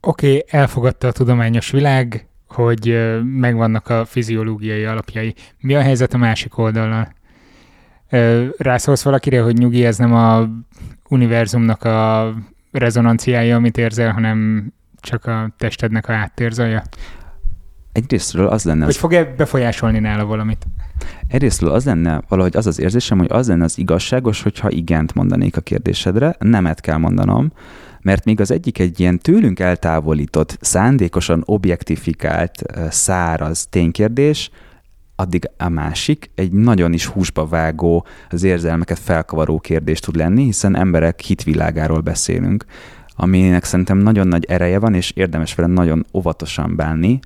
[0.00, 5.34] Oké, okay, elfogadta a tudományos világ, hogy megvannak a fiziológiai alapjai.
[5.58, 7.06] Mi a helyzet a másik oldalon?
[8.56, 10.48] Rászólsz valakire, hogy nyugi, ez nem a
[11.08, 12.32] univerzumnak a
[12.72, 16.82] rezonanciája, amit érzel, hanem csak a testednek a áttérzaja?
[17.92, 18.84] Egyrésztről az lenne...
[18.84, 20.66] Hogy fog-e befolyásolni nála valamit?
[21.28, 25.56] Egyrésztről az lenne valahogy az az érzésem, hogy az lenne az igazságos, hogyha igent mondanék
[25.56, 27.52] a kérdésedre, nemet kell mondanom,
[28.00, 34.50] mert még az egyik egy ilyen tőlünk eltávolított, szándékosan objektifikált, száraz ténykérdés,
[35.16, 40.76] addig a másik egy nagyon is húsba vágó, az érzelmeket felkavaró kérdés tud lenni, hiszen
[40.76, 42.64] emberek hitvilágáról beszélünk,
[43.16, 47.20] aminek szerintem nagyon nagy ereje van, és érdemes vele nagyon óvatosan bánni,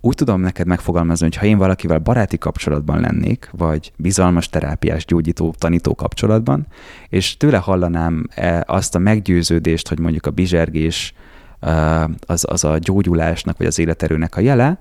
[0.00, 5.54] úgy tudom neked megfogalmazni, hogy ha én valakivel baráti kapcsolatban lennék, vagy bizalmas terápiás gyógyító
[5.58, 6.66] tanító kapcsolatban,
[7.08, 11.14] és tőle hallanám e azt a meggyőződést, hogy mondjuk a bizsergés
[11.62, 14.78] uh, az, az a gyógyulásnak, vagy az életerőnek a jele,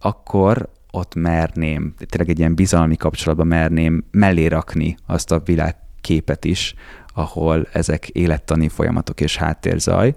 [0.00, 6.74] akkor ott merném, tényleg egy ilyen bizalmi kapcsolatban merném mellé rakni azt a világképet is,
[7.14, 10.14] ahol ezek élettani folyamatok és háttérzaj,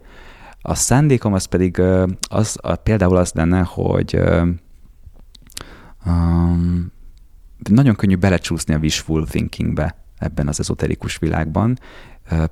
[0.62, 1.82] a szándékom az pedig
[2.30, 4.20] az, a, például az lenne, hogy
[6.06, 6.92] um,
[7.70, 11.80] nagyon könnyű belecsúszni a wishful thinkingbe ebben az ezoterikus világban.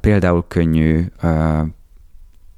[0.02, 1.06] Például könnyű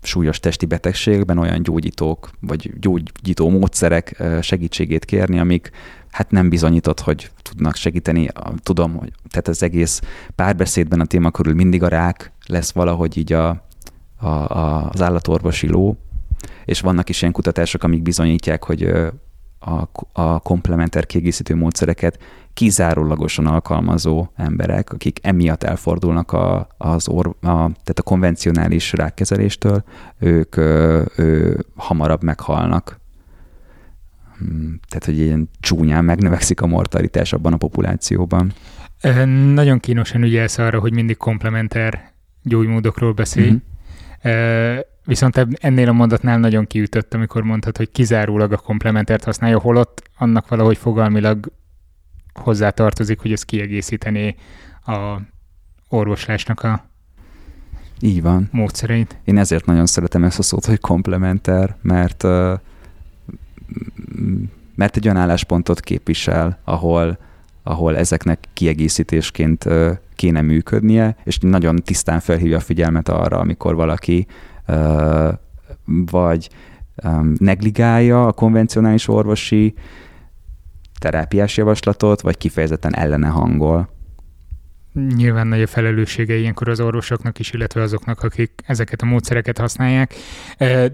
[0.01, 5.71] súlyos testi betegségben olyan gyógyítók vagy gyógyító módszerek segítségét kérni, amik
[6.11, 8.27] hát nem bizonyított, hogy tudnak segíteni.
[8.57, 10.01] Tudom, hogy tehát az egész
[10.35, 13.67] párbeszédben a téma körül mindig a rák lesz valahogy így a,
[14.17, 15.97] a, a, az állatorvosi ló,
[16.65, 18.93] és vannak is ilyen kutatások, amik bizonyítják, hogy
[19.59, 22.19] a, a komplementer kiegészítő módszereket
[22.53, 29.83] kizárólagosan alkalmazó emberek, akik emiatt elfordulnak a, az or, a, tehát a konvencionális rákkezeléstől,
[30.19, 32.99] ők ő, ő, hamarabb meghalnak.
[34.37, 38.53] Hmm, tehát, hogy ilyen csúnyán megnövekszik a mortalitás abban a populációban.
[39.53, 42.11] Nagyon kínosan ügyelsz arra, hogy mindig komplementer
[42.43, 43.49] gyógymódokról beszélj.
[43.49, 50.09] Mm-hmm Viszont ennél a mondatnál nagyon kiütött, amikor mondtad, hogy kizárólag a komplementert használja, holott
[50.17, 51.51] annak valahogy fogalmilag
[52.33, 54.35] hozzá tartozik, hogy ez kiegészítené
[54.85, 55.17] a
[55.89, 56.85] orvoslásnak a
[57.99, 58.49] így van.
[58.51, 59.17] módszereit.
[59.23, 62.23] Én ezért nagyon szeretem ezt a szót, hogy komplementer, mert
[64.75, 67.17] mert egy olyan álláspontot képvisel, ahol,
[67.63, 69.65] ahol ezeknek kiegészítésként
[70.15, 74.27] kéne működnie, és nagyon tisztán felhívja a figyelmet arra, amikor valaki
[75.85, 76.49] vagy
[77.37, 79.73] negligálja a konvencionális orvosi
[80.99, 83.89] terápiás javaslatot, vagy kifejezetten ellene hangol.
[85.15, 90.13] Nyilván nagy a felelőssége ilyenkor az orvosoknak is, illetve azoknak, akik ezeket a módszereket használják.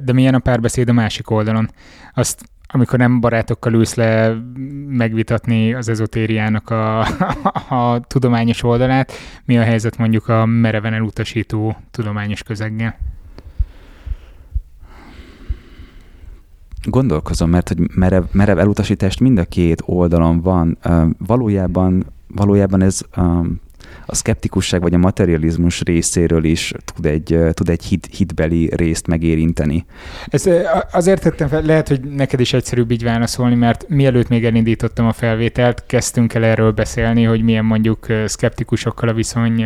[0.04, 1.70] De milyen a párbeszéd a másik oldalon?
[2.14, 4.38] Azt amikor nem barátokkal ülsz le
[4.88, 9.12] megvitatni az ezotériának a, a, a tudományos oldalát,
[9.46, 12.98] mi a helyzet mondjuk a mereven elutasító tudományos közeggel?
[16.84, 20.78] Gondolkozom, mert hogy merev, merev elutasítást mind a két oldalon van.
[21.18, 23.02] Valójában, valójában ez
[24.06, 29.86] a szkeptikusság vagy a materializmus részéről is tud egy, tud egy hit, hitbeli részt megérinteni.
[30.26, 30.50] Ez
[30.92, 35.14] azért tettem fel, lehet, hogy neked is egyszerűbb így válaszolni, mert mielőtt még elindítottam a
[35.14, 39.66] felvételt, kezdtünk el erről beszélni, hogy milyen mondjuk szkeptikusokkal a viszony,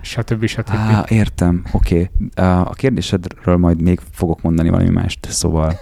[0.00, 0.46] stb.
[0.46, 0.70] stb.
[0.70, 2.10] Á, értem, oké.
[2.34, 2.48] Okay.
[2.62, 5.80] A kérdésedről majd még fogok mondani valami mást, szóval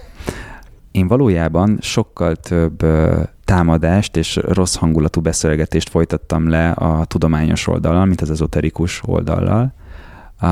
[0.97, 2.85] én valójában sokkal több
[3.45, 9.73] támadást és rossz hangulatú beszélgetést folytattam le a tudományos oldallal, mint az ezoterikus oldallal.
[10.39, 10.47] A,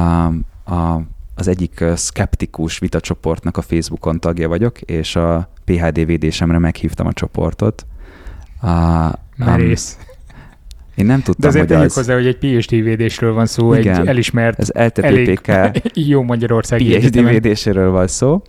[0.74, 1.02] a,
[1.36, 7.86] az egyik skeptikus vitacsoportnak a Facebookon tagja vagyok, és a PHD védésemre meghívtam a csoportot.
[8.62, 8.68] A,
[9.36, 9.98] Merész.
[10.96, 11.94] Én nem tudtam, De azért hogy az...
[11.94, 15.40] hozzá, hogy egy PhD védésről van szó, Igen, egy elismert, ez LTPPK elég
[16.12, 18.42] jó Magyarország PhD védéséről van szó.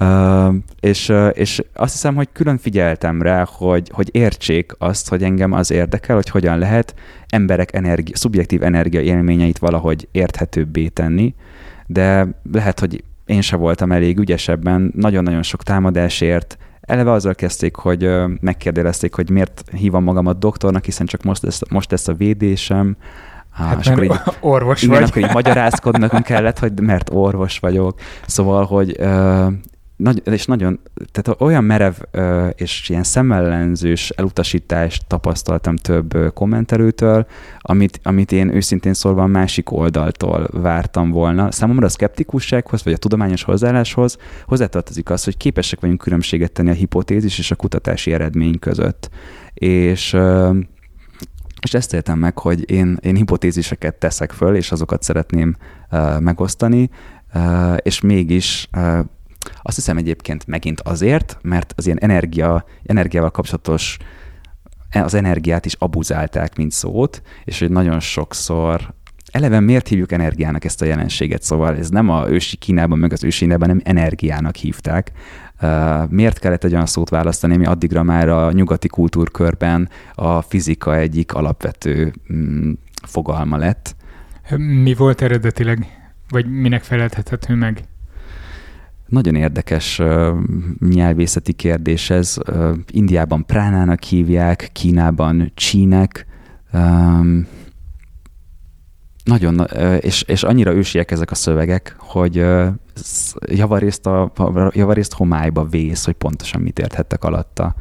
[0.00, 5.22] Uh, és, uh, és azt hiszem, hogy külön figyeltem rá, hogy, hogy értsék azt, hogy
[5.22, 6.94] engem az érdekel, hogy hogyan lehet
[7.28, 11.34] emberek energi, szubjektív energia élményeit valahogy érthetőbbé tenni,
[11.86, 18.04] de lehet, hogy én se voltam elég ügyesebben, nagyon-nagyon sok támadásért, eleve azzal kezdték, hogy
[18.04, 22.96] uh, megkérdezték, hogy miért hívom magamat doktornak, hiszen csak most lesz, most lesz a védésem,
[23.52, 25.08] hát és akkor így, orvos igen, vagy.
[25.08, 28.00] akkor így magyarázkodnak kellett, hogy mert orvos vagyok.
[28.26, 29.52] Szóval, hogy uh,
[30.00, 30.80] nagy, és nagyon,
[31.12, 31.94] tehát olyan merev
[32.54, 37.26] és ilyen szemellenzős elutasítást tapasztaltam több kommentelőtől,
[37.58, 41.50] amit, amit én őszintén szólva a másik oldaltól vártam volna.
[41.50, 46.72] Számomra a szkeptikussághoz, vagy a tudományos hozzáálláshoz hozzátartozik az, hogy képesek vagyunk különbséget tenni a
[46.72, 49.10] hipotézis és a kutatási eredmény között.
[49.54, 50.16] És
[51.60, 55.56] és ezt értem meg, hogy én, én hipotéziseket teszek föl, és azokat szeretném
[55.90, 56.90] uh, megosztani,
[57.34, 58.98] uh, és mégis uh,
[59.62, 63.96] azt hiszem egyébként megint azért, mert az ilyen energia, energiával kapcsolatos
[64.90, 68.94] az energiát is abuzálták, mint szót, és hogy nagyon sokszor
[69.30, 71.42] eleve miért hívjuk energiának ezt a jelenséget?
[71.42, 75.12] Szóval ez nem a ősi Kínában, meg az ősi Indiában, nem energiának hívták.
[76.08, 81.34] Miért kellett egy olyan szót választani, ami addigra már a nyugati kultúrkörben a fizika egyik
[81.34, 82.72] alapvető mm,
[83.06, 83.96] fogalma lett?
[84.56, 85.86] Mi volt eredetileg?
[86.28, 87.84] Vagy minek feleltethető meg?
[89.10, 90.36] Nagyon érdekes uh,
[90.88, 92.36] nyelvészeti kérdés ez.
[92.48, 96.26] Uh, Indiában pránának hívják, Kínában csínek.
[96.72, 97.46] Um,
[99.24, 99.66] nagyon,
[100.00, 102.46] és, és annyira ősiek ezek a szövegek, hogy
[103.46, 104.32] javarészt, a,
[104.72, 107.74] javarészt homályba vész, hogy pontosan mit érthettek alatta.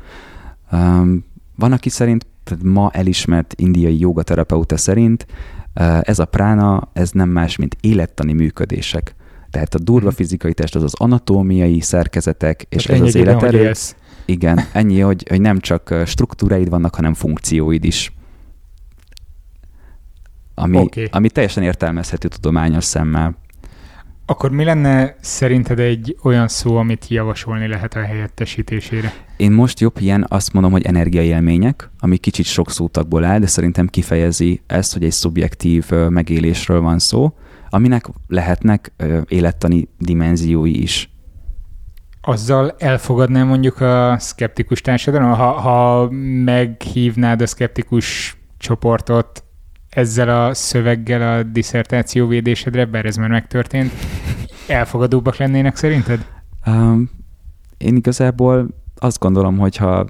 [0.71, 2.27] Um, van, aki szerint,
[2.63, 5.25] ma elismert indiai jogaterapeuta szerint
[6.01, 9.15] ez a prána, ez nem más, mint élettani működések.
[9.51, 10.15] Tehát a durva mhm.
[10.15, 13.71] fizikai test az az anatómiai szerkezetek, és hát ez az életerő.
[14.25, 18.13] Igen, ennyi, hogy, hogy nem csak struktúráid vannak, hanem funkcióid is.
[20.55, 21.07] Ami, okay.
[21.11, 23.37] ami teljesen értelmezhető tudományos szemmel.
[24.25, 29.13] Akkor mi lenne szerinted egy olyan szó, amit javasolni lehet a helyettesítésére?
[29.37, 33.87] Én most jobb ilyen azt mondom, hogy energiaélmények, ami kicsit sok szótagból áll, de szerintem
[33.87, 37.33] kifejezi ezt, hogy egy szubjektív megélésről van szó
[37.69, 38.93] aminek lehetnek
[39.27, 41.09] élettani dimenziói is.
[42.21, 46.09] Azzal elfogadnám mondjuk a szkeptikus társadalom, ha, ha
[46.43, 49.43] meghívnád a szkeptikus csoportot
[49.89, 53.91] ezzel a szöveggel a diszertáció védésedre, bár ez már megtörtént,
[54.67, 56.25] elfogadóbbak lennének szerinted?
[56.65, 57.09] Um,
[57.77, 60.05] én igazából azt gondolom, hogy ha,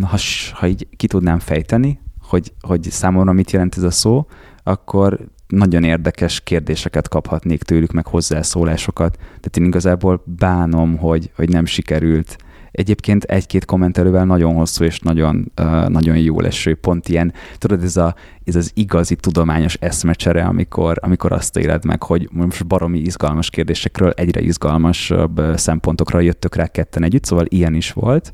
[0.00, 0.18] ha,
[0.52, 4.26] ha így ki tudnám fejteni, hogy, hogy számomra mit jelent ez a szó,
[4.62, 5.18] akkor
[5.52, 9.16] nagyon érdekes kérdéseket kaphatnék tőlük, meg hozzászólásokat.
[9.16, 12.36] Tehát én igazából bánom, hogy, hogy nem sikerült.
[12.70, 17.96] Egyébként egy-két kommentelővel nagyon hosszú és nagyon, uh, nagyon jó leső, pont ilyen, tudod, ez,
[17.96, 23.50] a, ez az igazi tudományos eszmecsere, amikor, amikor azt éled meg, hogy most baromi izgalmas
[23.50, 28.32] kérdésekről egyre izgalmasabb szempontokra jöttök rá ketten együtt, szóval ilyen is volt.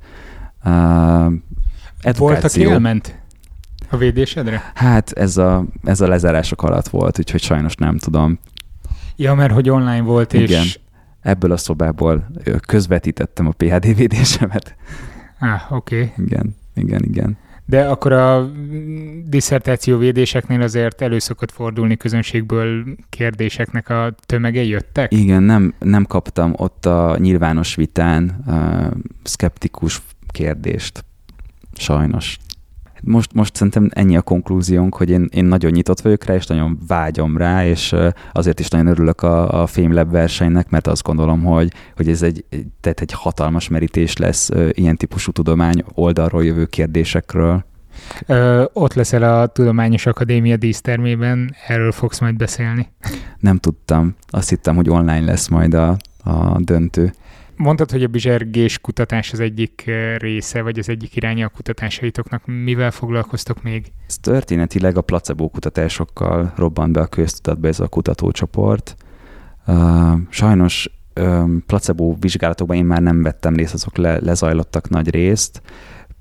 [0.64, 1.33] Uh,
[2.16, 3.17] Volt, aki elment?
[3.90, 4.72] A védésedre?
[4.74, 8.38] Hát ez a, ez a lezárások alatt volt, úgyhogy sajnos nem tudom.
[9.16, 10.62] Ja, mert hogy online volt, Igen.
[10.62, 10.79] és...
[11.20, 12.27] Ebből a szobából
[12.66, 14.77] közvetítettem a PHD védésemet.
[15.38, 16.01] Ah, oké.
[16.01, 16.24] Okay.
[16.27, 17.38] Igen, igen, igen.
[17.64, 18.51] De akkor a
[19.24, 25.12] diszertáció védéseknél azért előszokott fordulni közönségből kérdéseknek a tömege jöttek?
[25.12, 28.87] Igen, nem, nem kaptam ott a nyilvános vitán uh,
[29.22, 31.05] szkeptikus kérdést.
[31.72, 32.38] Sajnos
[33.02, 36.78] most, most szerintem ennyi a konklúziónk, hogy én, én nagyon nyitott vagyok rá, és nagyon
[36.87, 37.94] vágyom rá, és
[38.32, 42.44] azért is nagyon örülök a, a FameLab versenynek, mert azt gondolom, hogy, hogy ez egy,
[42.80, 47.64] tehát egy hatalmas merítés lesz ilyen típusú tudomány oldalról jövő kérdésekről.
[48.26, 52.88] Ö, ott leszel a Tudományos Akadémia dísztermében, erről fogsz majd beszélni.
[53.38, 54.14] Nem tudtam.
[54.26, 57.12] Azt hittem, hogy online lesz majd a, a döntő.
[57.59, 62.47] Mondtad, hogy a bizsergés kutatás az egyik eh, része, vagy az egyik iránya a kutatásaitoknak.
[62.47, 63.92] Mivel foglalkoztok még?
[64.07, 68.97] Ez történetileg a placebo kutatásokkal robbant be a köztudatba ez a kutatócsoport.
[70.29, 70.90] Sajnos
[71.66, 75.62] placebo vizsgálatokban én már nem vettem részt, azok le, lezajlottak nagy részt.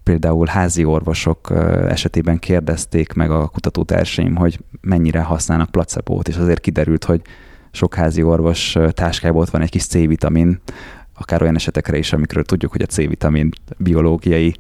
[0.04, 1.52] Például házi orvosok
[1.88, 7.22] esetében kérdezték meg a kutatótársaim, hogy mennyire használnak placebót, és azért kiderült, hogy
[7.72, 10.60] sok házi orvos táskából ott van egy kis C-vitamin,
[11.18, 14.56] akár olyan esetekre is, amikről tudjuk, hogy a C-vitamin biológiai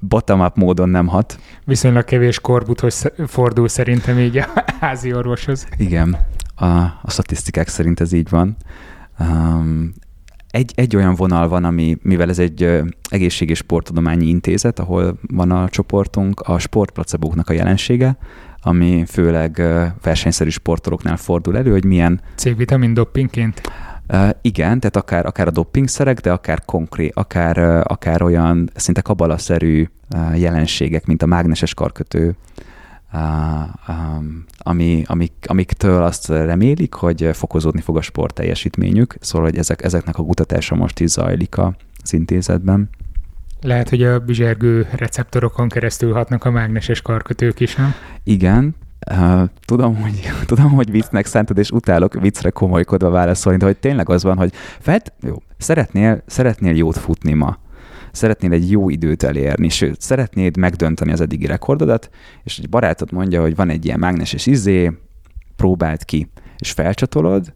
[0.00, 1.38] bottom-up módon nem hat.
[1.64, 4.46] Viszonylag kevés korbuthoz fordul szerintem így a
[4.80, 5.66] házi orvoshoz.
[5.76, 6.16] Igen,
[6.54, 8.56] a, a statisztikák szerint ez így van.
[9.20, 9.92] Um,
[10.50, 15.50] egy, egy olyan vonal van, ami, mivel ez egy egészség- és sporttudományi intézet, ahol van
[15.50, 18.18] a csoportunk, a sportplacebóknak a jelensége,
[18.60, 19.62] ami főleg
[20.02, 22.20] versenyszerű sportolóknál fordul elő, hogy milyen...
[22.34, 23.60] C-vitamin doppingként?
[24.08, 29.00] Uh, igen, tehát akár, akár a doppingszerek, de akár konkrét, akár, uh, akár olyan szinte
[29.00, 32.36] kabalaszerű uh, jelenségek, mint a mágneses karkötő,
[34.58, 40.18] ami, amik, amiktől azt remélik, hogy fokozódni fog a sport teljesítményük, szóval hogy ezek, ezeknek
[40.18, 42.90] a kutatása most is zajlik az intézetben.
[43.60, 47.94] Lehet, hogy a bizsergő receptorokon keresztül hatnak a mágneses karkötők is, nem?
[48.24, 48.74] Igen,
[49.64, 54.22] tudom, hogy, tudom, hogy viccnek szántad, és utálok viccre komolykodva válaszolni, de hogy tényleg az
[54.22, 57.58] van, hogy felt, jó, szeretnél, szeretnél jót futni ma,
[58.12, 62.10] szeretnél egy jó időt elérni, sőt, szeretnéd megdönteni az eddigi rekordodat,
[62.44, 64.92] és egy barátod mondja, hogy van egy ilyen mágneses izé,
[65.56, 67.54] próbáld ki, és felcsatolod,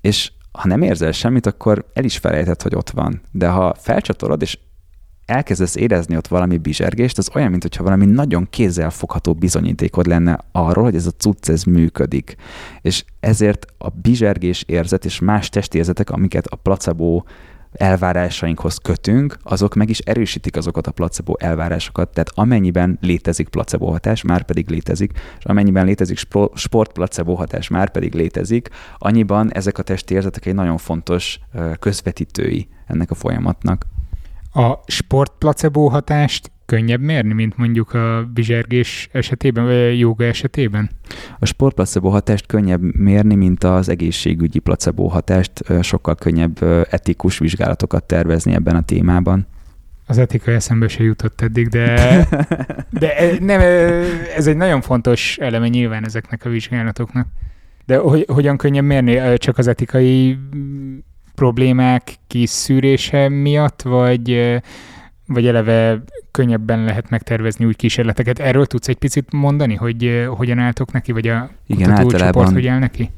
[0.00, 3.20] és ha nem érzel semmit, akkor el is felejtett, hogy ott van.
[3.30, 4.58] De ha felcsatolod, és
[5.26, 10.94] elkezdesz érezni ott valami bizsergést, az olyan, mintha valami nagyon kézzelfogható bizonyítékod lenne arról, hogy
[10.94, 12.36] ez a cucc ez működik.
[12.80, 17.22] És ezért a bizsergés érzet és más testérzetek, amiket a placebo
[17.72, 22.08] elvárásainkhoz kötünk, azok meg is erősítik azokat a placebo elvárásokat.
[22.08, 26.18] Tehát amennyiben létezik placebo hatás, már pedig létezik, és amennyiben létezik
[26.54, 28.68] sport placebo hatás, már pedig létezik,
[28.98, 31.40] annyiban ezek a testi érzetek egy nagyon fontos
[31.78, 33.86] közvetítői ennek a folyamatnak.
[34.56, 40.90] A sport placebo hatást könnyebb mérni, mint mondjuk a bizsergés esetében, vagy a joga esetében?
[41.38, 45.52] A sport placebo hatást könnyebb mérni, mint az egészségügyi placebo hatást.
[45.82, 49.46] Sokkal könnyebb etikus vizsgálatokat tervezni ebben a témában.
[50.06, 52.26] Az etika eszembe se jutott eddig, de,
[53.00, 53.60] de nem,
[54.36, 57.26] ez egy nagyon fontos eleme nyilván ezeknek a vizsgálatoknak.
[57.86, 59.38] De hogy, hogyan könnyebb mérni?
[59.38, 60.38] Csak az etikai
[61.34, 64.60] problémák kiszűrése miatt, vagy,
[65.26, 68.38] vagy eleve könnyebben lehet megtervezni új kísérleteket.
[68.38, 72.78] Erről tudsz egy picit mondani, hogy hogyan álltok neki, vagy a Igen, általában, hogy áll
[72.78, 73.10] neki?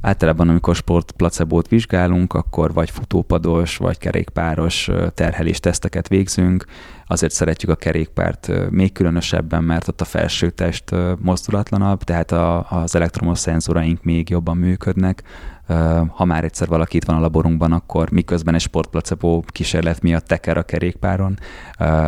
[0.00, 6.64] Általában, amikor sport placebót vizsgálunk, akkor vagy futópados, vagy kerékpáros terhelés teszteket végzünk.
[7.06, 12.94] Azért szeretjük a kerékpárt még különösebben, mert ott a felső test mozdulatlanabb, tehát a, az
[12.94, 15.22] elektromos szenzoraink még jobban működnek
[16.08, 20.56] ha már egyszer valaki itt van a laborunkban, akkor miközben egy sportplacebo kísérlet miatt teker
[20.56, 21.38] a kerékpáron,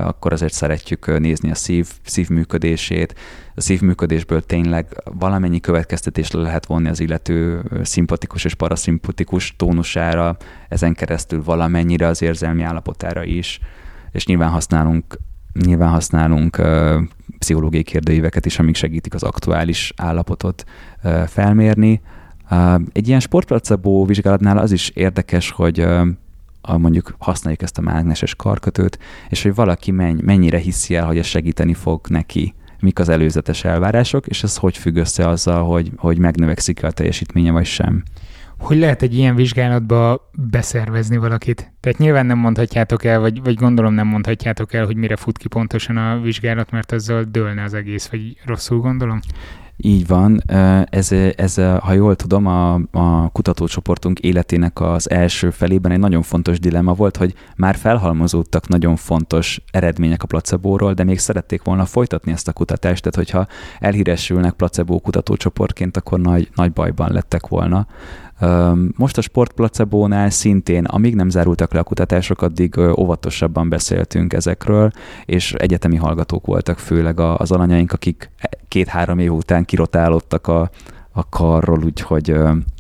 [0.03, 3.15] akkor azért szeretjük nézni a szív, szívműködését.
[3.55, 10.37] A szívműködésből tényleg valamennyi következtetést le lehet vonni az illető szimpatikus és paraszimpatikus tónusára,
[10.69, 13.61] ezen keresztül valamennyire az érzelmi állapotára is,
[14.11, 15.19] és nyilván használunk
[15.65, 16.63] nyilván használunk
[17.39, 20.65] pszichológiai kérdőíveket is, amik segítik az aktuális állapotot
[21.27, 22.01] felmérni.
[22.93, 25.87] Egy ilyen sportplacebo vizsgálatnál az is érdekes, hogy
[26.63, 28.99] mondjuk használjuk ezt a mágneses karkötőt,
[29.29, 34.27] és hogy valaki mennyire hiszi el, hogy ez segíteni fog neki, mik az előzetes elvárások,
[34.27, 38.03] és ez hogy függ össze azzal, hogy, hogy megnövekszik a teljesítménye, vagy sem.
[38.59, 41.73] Hogy lehet egy ilyen vizsgálatba beszervezni valakit?
[41.81, 45.49] Tehát nyilván nem mondhatjátok el, vagy, vagy gondolom nem mondhatjátok el, hogy mire fut ki
[45.49, 49.21] pontosan a vizsgálat, mert azzal dőlne az egész, vagy rosszul gondolom?
[49.81, 50.43] Így van.
[50.91, 56.61] Ez, ez ha jól tudom, a, a kutatócsoportunk életének az első felében egy nagyon fontos
[56.61, 62.33] dilemma volt, hogy már felhalmozódtak nagyon fontos eredmények a placebóról, de még szerették volna folytatni
[62.33, 67.87] ezt a kutatást, tehát hogyha elhíresülnek placebo kutatócsoportként, akkor nagy, nagy bajban lettek volna.
[68.97, 74.91] Most a sportplacebónál szintén, amíg nem zárultak le a kutatások, addig óvatosabban beszéltünk ezekről,
[75.25, 78.31] és egyetemi hallgatók voltak főleg az alanyaink, akik
[78.69, 80.71] két-három év után kirotálódtak a,
[81.11, 82.35] a karról, úgyhogy...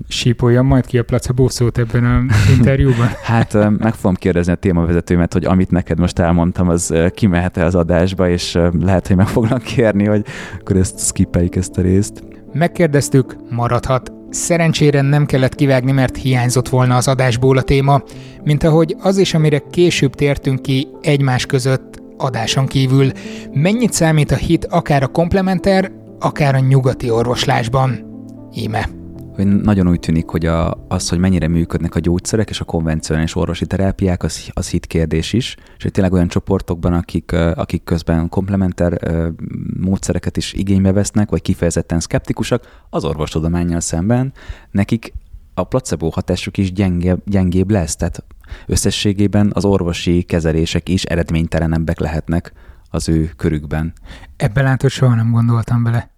[0.09, 3.09] Sípoljam majd ki a placebo szót ebben az interjúban?
[3.23, 8.29] hát meg fogom kérdezni a témavezetőmet, hogy amit neked most elmondtam, az kimehet-e az adásba,
[8.29, 10.25] és lehet, hogy meg fognak kérni, hogy
[10.61, 12.23] akkor ezt skippeljük ezt a részt.
[12.53, 14.18] Megkérdeztük, maradhat.
[14.31, 18.03] Szerencsére nem kellett kivágni, mert hiányzott volna az adásból a téma,
[18.45, 23.11] mint ahogy az is, amire később tértünk ki egymás között adáson kívül.
[23.53, 28.07] Mennyit számít a hit akár a komplementer, akár a nyugati orvoslásban?
[28.55, 28.98] Íme
[29.39, 33.37] hogy nagyon úgy tűnik, hogy a, az, hogy mennyire működnek a gyógyszerek és a konvencionális
[33.37, 38.29] orvosi terápiák, az, az hit kérdés is, és hogy tényleg olyan csoportokban, akik, akik közben
[38.29, 38.99] komplementer
[39.81, 44.33] módszereket is igénybe vesznek, vagy kifejezetten szkeptikusak, az orvostudományjal szemben,
[44.71, 45.13] nekik
[45.55, 48.25] a placebo hatásuk is gyengébb, gyengébb lesz, tehát
[48.67, 52.53] összességében az orvosi kezelések is eredménytelenebbek lehetnek
[52.91, 53.93] az ő körükben.
[54.37, 56.11] Ebben látod, soha nem gondoltam bele.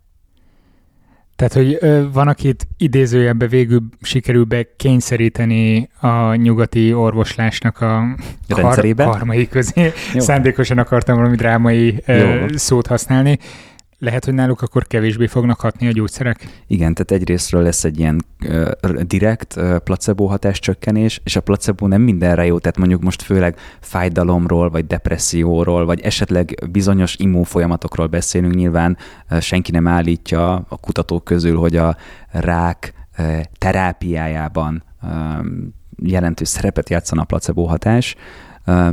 [1.40, 1.78] Tehát, hogy
[2.12, 8.16] van, akit idézőjebbe végül sikerül be kényszeríteni a nyugati orvoslásnak a
[8.48, 9.04] rendszerébe.
[9.04, 9.92] karmai közé.
[10.14, 10.20] Jó.
[10.20, 12.46] Szándékosan akartam valami drámai Jó.
[12.54, 13.38] szót használni.
[14.02, 16.62] Lehet, hogy náluk akkor kevésbé fognak hatni a gyógyszerek?
[16.66, 18.70] Igen, tehát egyrésztről lesz egy ilyen uh,
[19.00, 23.56] direkt uh, placebo hatás csökkenés, és a placebo nem mindenre jó, tehát mondjuk most főleg
[23.80, 28.96] fájdalomról, vagy depresszióról, vagy esetleg bizonyos immunfolyamatokról beszélünk, nyilván
[29.30, 31.96] uh, senki nem állítja a kutatók közül, hogy a
[32.30, 38.16] rák uh, terápiájában um, jelentős szerepet játszana a placebo hatás,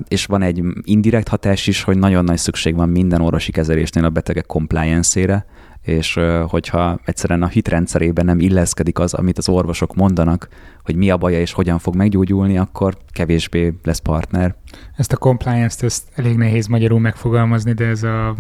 [0.08, 4.10] és van egy indirekt hatás is, hogy nagyon nagy szükség van minden orvosi kezelésnél a
[4.10, 5.46] betegek compliance-ére,
[5.82, 10.48] és hogyha egyszerűen a hitrendszerében nem illeszkedik az, amit az orvosok mondanak,
[10.84, 14.56] hogy mi a baja és hogyan fog meggyógyulni, akkor kevésbé lesz partner.
[14.98, 18.36] Ezt a compliance-t ezt elég nehéz magyarul megfogalmazni, de ez a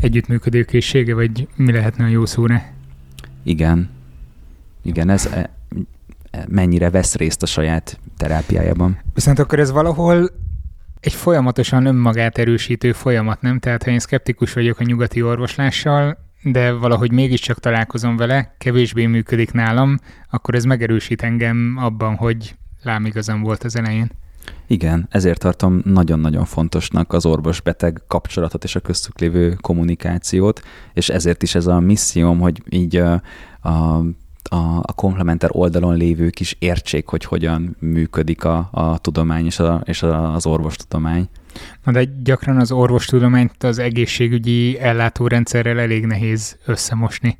[0.00, 2.62] együttműködőkészsége, vagy mi lehetne a jó szóra?
[3.42, 3.90] Igen.
[4.82, 5.28] Igen, ez
[6.48, 8.98] mennyire vesz részt a saját terápiájában.
[9.14, 10.30] Viszont akkor ez valahol
[11.00, 13.58] egy folyamatosan önmagát erősítő folyamat, nem?
[13.58, 19.52] Tehát ha én szkeptikus vagyok a nyugati orvoslással, de valahogy mégiscsak találkozom vele, kevésbé működik
[19.52, 19.98] nálam,
[20.30, 24.10] akkor ez megerősít engem abban, hogy lám igazam volt az elején.
[24.66, 30.62] Igen, ezért tartom nagyon-nagyon fontosnak az orvos-beteg kapcsolatot és a köztük lévő kommunikációt,
[30.92, 33.12] és ezért is ez a misszióm, hogy így a,
[33.62, 34.02] a
[34.48, 39.82] a, a komplementer oldalon lévők is értsék, hogy hogyan működik a, a tudomány és, a,
[39.84, 41.28] és az orvostudomány.
[41.84, 47.36] Na de gyakran az orvostudományt az egészségügyi ellátórendszerrel elég nehéz összemosni.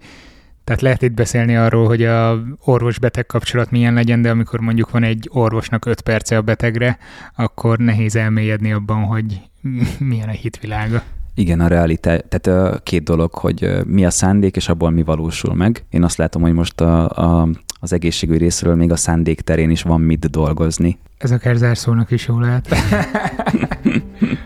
[0.65, 5.03] Tehát lehet itt beszélni arról, hogy a orvos-beteg kapcsolat milyen legyen, de amikor mondjuk van
[5.03, 6.99] egy orvosnak öt perce a betegre,
[7.37, 9.41] akkor nehéz elmélyedni abban, hogy
[9.99, 11.03] milyen a hitvilága.
[11.41, 15.85] Igen, a realitás, tehát két dolog, hogy mi a szándék, és abból mi valósul meg.
[15.91, 17.49] Én azt látom, hogy most a, a,
[17.81, 20.99] az egészségügyi részről még a szándék terén is van mit dolgozni.
[21.19, 22.69] Ez akár zárszónak is jó lehet.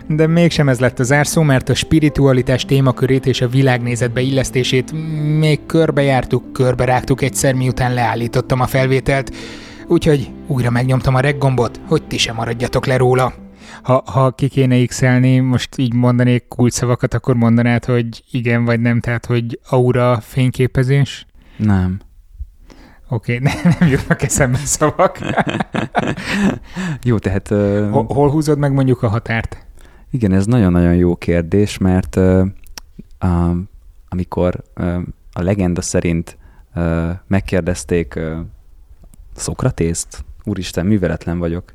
[0.09, 4.93] De mégsem ez lett a zárszó, mert a spiritualitás témakörét és a világnézetbe illesztését
[5.39, 9.35] még körbejártuk, körberágtuk egyszer, miután leállítottam a felvételt.
[9.87, 13.44] Úgyhogy újra megnyomtam a reggombot, hogy ti sem maradjatok le róla
[13.85, 15.03] ha, ha ki kéne x
[15.43, 21.27] most így mondanék kulcsszavakat, akkor mondanád, hogy igen vagy nem, tehát hogy aura fényképezés?
[21.57, 22.01] Nem.
[23.09, 25.19] Oké, okay, nem, nem jutnak eszembe szavak.
[27.05, 27.51] jó, tehát...
[27.51, 29.67] Uh, hol, hol húzod meg mondjuk a határt?
[30.11, 32.47] Igen, ez nagyon-nagyon jó kérdés, mert uh,
[33.25, 33.57] uh,
[34.09, 36.39] amikor uh, a legenda szerint
[36.75, 38.39] uh, megkérdezték uh,
[39.35, 41.75] Szokratészt, úristen, műveletlen vagyok,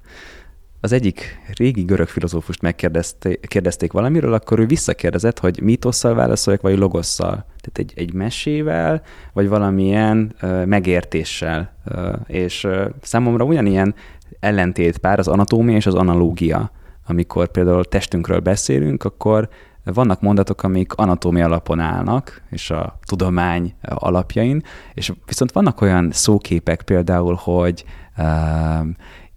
[0.82, 7.32] az egyik régi görög filozófust megkérdezték valamiről, akkor ő visszakérdezett, hogy mítosszal válaszoljak, vagy logosszal.
[7.32, 9.02] Tehát egy, egy mesével,
[9.34, 11.74] vagy valamilyen uh, megértéssel.
[11.86, 13.96] Uh, és uh, számomra ugyanilyen
[14.40, 16.72] ellentét pár az anatómia és az analógia.
[17.08, 19.50] Amikor például testünkről beszélünk, akkor
[19.84, 24.64] vannak mondatok, amik anatómia alapon állnak, és a tudomány alapjain,
[24.94, 27.86] és viszont vannak olyan szóképek például, hogy
[28.18, 28.26] uh,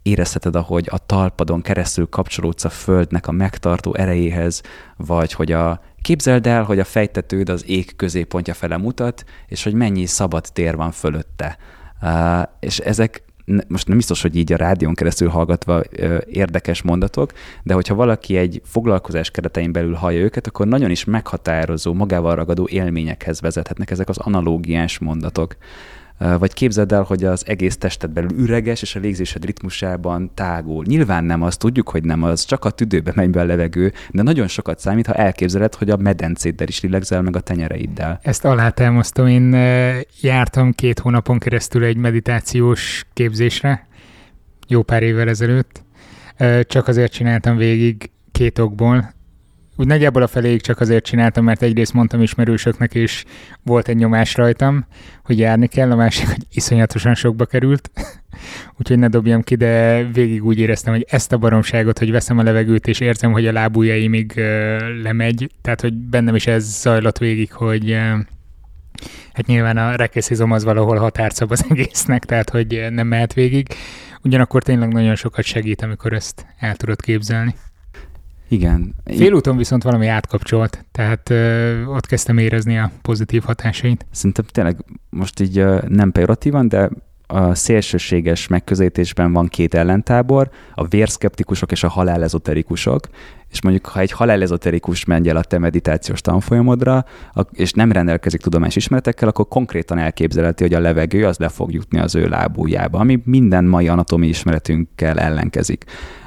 [0.03, 4.62] érezheted, ahogy a talpadon keresztül kapcsolódsz a földnek a megtartó erejéhez,
[4.96, 9.74] vagy hogy a képzeld el, hogy a fejtetőd az ég középpontja fele mutat, és hogy
[9.74, 11.59] mennyi szabad tér van fölötte.
[12.03, 13.22] Uh, és ezek
[13.68, 17.32] most nem biztos, hogy így a rádión keresztül hallgatva ö, érdekes mondatok,
[17.62, 22.68] de hogyha valaki egy foglalkozás keretein belül hallja őket, akkor nagyon is meghatározó, magával ragadó
[22.70, 25.57] élményekhez vezethetnek ezek az analógiás mondatok.
[26.38, 30.84] Vagy képzeld el, hogy az egész tested belül üreges, és a légzésed ritmusában tágul.
[30.88, 34.22] Nyilván nem az, tudjuk, hogy nem az, csak a tüdőbe megy be a levegő, de
[34.22, 38.20] nagyon sokat számít, ha elképzeled, hogy a medencéddel is lélegzel, meg a tenyereiddel.
[38.22, 39.52] Ezt alátámasztom, én
[40.20, 43.86] jártam két hónapon keresztül egy meditációs képzésre,
[44.68, 45.84] jó pár évvel ezelőtt.
[46.62, 49.12] Csak azért csináltam végig két okból
[49.82, 53.24] úgy nagyjából a feléig csak azért csináltam, mert egyrészt mondtam ismerősöknek, és
[53.62, 54.86] volt egy nyomás rajtam,
[55.24, 57.90] hogy járni kell, a másik, hogy iszonyatosan sokba került,
[58.78, 62.42] úgyhogy ne dobjam ki, de végig úgy éreztem, hogy ezt a baromságot, hogy veszem a
[62.42, 64.42] levegőt, és érzem, hogy a lábujjaimig uh,
[65.02, 67.98] lemegy, tehát hogy bennem is ez zajlott végig, hogy uh,
[69.32, 73.66] hát nyilván a rekeszizom az valahol határszab az egésznek, tehát hogy nem mehet végig.
[74.24, 77.54] Ugyanakkor tényleg nagyon sokat segít, amikor ezt el tudod képzelni.
[78.53, 78.94] Igen.
[79.05, 84.07] Félúton viszont valami átkapcsolt, tehát ö, ott kezdtem érezni a pozitív hatásait.
[84.11, 84.76] Szerintem tényleg
[85.11, 86.90] most így ö, nem pejoratívan, de
[87.26, 93.00] a szélsőséges megközelítésben van két ellentábor, a vérszkeptikusok és a halálezoterikusok,
[93.50, 97.05] és mondjuk ha egy halálezoterikus megy el a te meditációs tanfolyamodra,
[97.53, 101.98] és nem rendelkezik tudományos ismeretekkel, akkor konkrétan elképzelheti, hogy a levegő az le fog jutni
[101.98, 105.84] az ő lábújába, ami minden mai anatomi ismeretünkkel ellenkezik.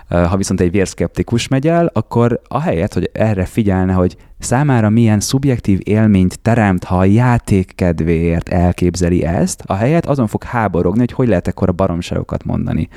[0.10, 5.80] Ha viszont egy vérszkeptikus megy el, akkor ahelyett, hogy erre figyelne, hogy számára milyen szubjektív
[5.84, 11.28] élményt teremt, ha a játék kedvéért elképzeli ezt, a helyet azon fog háborogni, hogy hogy
[11.28, 12.88] lehet ekkora baromságokat mondani.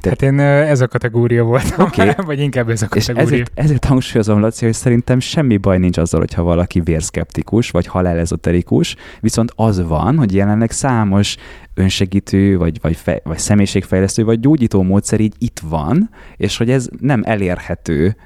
[0.00, 0.08] Te...
[0.08, 2.10] Hát én ez a kategória voltam, okay.
[2.26, 3.22] vagy inkább ez a kategória.
[3.22, 7.86] És ezért, ezért hangsúlyozom, Laci, hogy szerintem semmi baj nincs azzal, hogyha valaki vérszkeptikus, vagy
[7.86, 11.36] halálezoterikus, viszont az van, hogy jelenleg számos
[11.74, 16.88] önsegítő, vagy, vagy, fej, vagy személyiségfejlesztő, vagy gyógyító módszer így itt van, és hogy ez
[17.00, 18.16] nem elérhető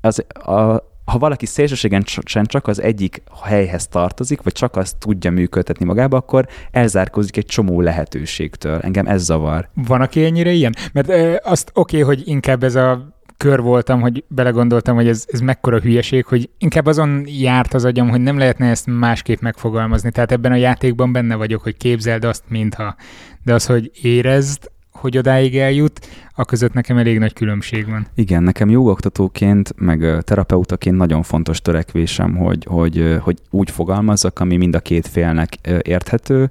[0.00, 2.02] az, a, ha valaki szélsőségen
[2.44, 7.80] csak az egyik helyhez tartozik, vagy csak azt tudja működtetni magába, akkor elzárkózik egy csomó
[7.80, 8.78] lehetőségtől.
[8.78, 9.68] Engem ez zavar.
[9.74, 10.74] Van, aki ennyire ilyen?
[10.92, 15.24] Mert ö, azt oké, okay, hogy inkább ez a kör voltam, hogy belegondoltam, hogy ez,
[15.28, 20.10] ez mekkora hülyeség, hogy inkább azon járt az agyam, hogy nem lehetne ezt másképp megfogalmazni.
[20.10, 22.96] Tehát ebben a játékban benne vagyok, hogy képzeld azt, mintha.
[23.44, 24.70] De az, hogy érezd,
[25.00, 26.00] hogy odáig eljut,
[26.34, 28.06] a között nekem elég nagy különbség van.
[28.14, 34.74] Igen, nekem jogoktatóként, meg terapeutaként nagyon fontos törekvésem, hogy, hogy, hogy úgy fogalmazzak, ami mind
[34.74, 36.48] a két félnek érthető,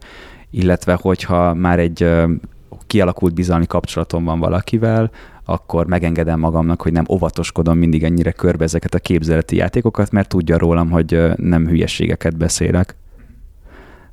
[0.50, 2.10] illetve hogyha már egy
[2.88, 5.12] kialakult bizalmi kapcsolatom van valakivel,
[5.45, 10.58] akkor megengedem magamnak, hogy nem óvatoskodom mindig ennyire körbe ezeket a képzeleti játékokat, mert tudja
[10.58, 12.95] rólam, hogy nem hülyességeket beszélek.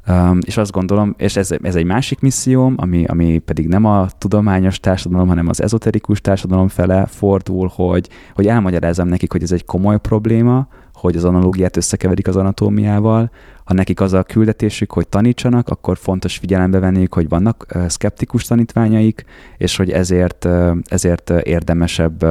[0.08, 4.08] Um, és azt gondolom, és ez, ez egy másik misszióm, ami, ami pedig nem a
[4.18, 9.64] tudományos társadalom, hanem az ezoterikus társadalom fele fordul, hogy, hogy elmagyarázom nekik, hogy ez egy
[9.64, 13.30] komoly probléma, hogy az analógiát összekeverik az anatómiával.
[13.64, 19.24] Ha nekik az a küldetésük, hogy tanítsanak, akkor fontos figyelembe venniük, hogy vannak szkeptikus tanítványaik,
[19.56, 20.48] és hogy ezért,
[20.84, 22.24] ezért érdemesebb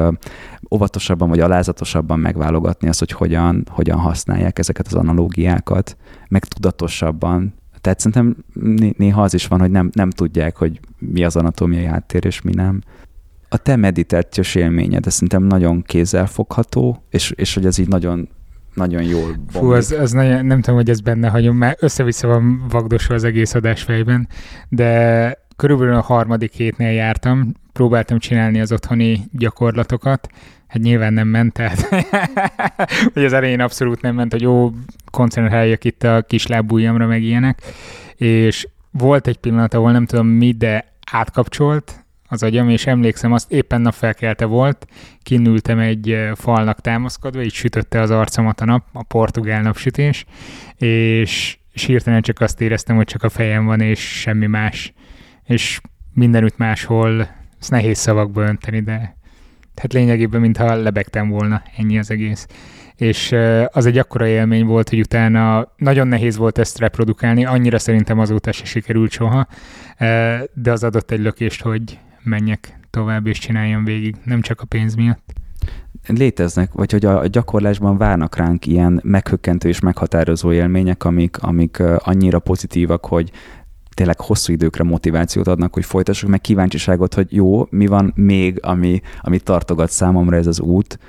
[0.71, 5.97] óvatosabban vagy alázatosabban megválogatni azt, hogy hogyan, hogyan használják ezeket az analógiákat,
[6.27, 7.53] meg tudatosabban
[7.83, 8.35] tehát szerintem
[8.97, 12.53] néha az is van, hogy nem, nem tudják, hogy mi az anatómiai háttér, és mi
[12.53, 12.81] nem.
[13.49, 18.29] A te meditációs élményed, ez szerintem nagyon kézzelfogható, és, és hogy ez így nagyon
[18.73, 19.49] nagyon jól bomlik.
[19.51, 23.23] Fú, az, az nagyon, nem tudom, hogy ez benne hagyom, mert össze-vissza van vagdosva az
[23.23, 24.27] egész adás fejben,
[24.69, 30.27] de körülbelül a harmadik hétnél jártam, próbáltam csinálni az otthoni gyakorlatokat,
[30.67, 31.87] hát nyilván nem ment, tehát
[33.13, 34.71] hogy az elején abszolút nem ment, hogy jó,
[35.11, 37.61] koncentráljak itt a kis lábújamra, meg ilyenek,
[38.15, 43.51] és volt egy pillanat, ahol nem tudom mi, de átkapcsolt az agyam, és emlékszem, azt
[43.51, 44.87] éppen napfelkelte volt,
[45.23, 50.25] kinültem egy falnak támaszkodva, így sütötte az arcomat a nap, a portugál napsütés,
[50.77, 54.93] és, és hirtelen csak azt éreztem, hogy csak a fejem van, és semmi más.
[55.45, 55.81] És
[56.13, 57.27] mindenütt máshol,
[57.59, 59.15] ezt nehéz szavakba önteni, de
[59.73, 62.47] tehát lényegében, mintha lebegtem volna, ennyi az egész.
[62.95, 63.35] És
[63.71, 68.51] az egy akkora élmény volt, hogy utána nagyon nehéz volt ezt reprodukálni, annyira szerintem azóta
[68.51, 69.47] se sikerült soha,
[70.53, 74.95] de az adott egy lökést, hogy menjek tovább és csináljam végig, nem csak a pénz
[74.95, 75.33] miatt.
[76.07, 82.39] Léteznek, vagy hogy a gyakorlásban várnak ránk ilyen meghökkentő és meghatározó élmények, amik, amik annyira
[82.39, 83.31] pozitívak, hogy
[83.93, 89.01] tényleg hosszú időkre motivációt adnak, hogy folytassuk, meg kíváncsiságot, hogy jó, mi van még, ami,
[89.21, 90.99] ami tartogat számomra ez az út.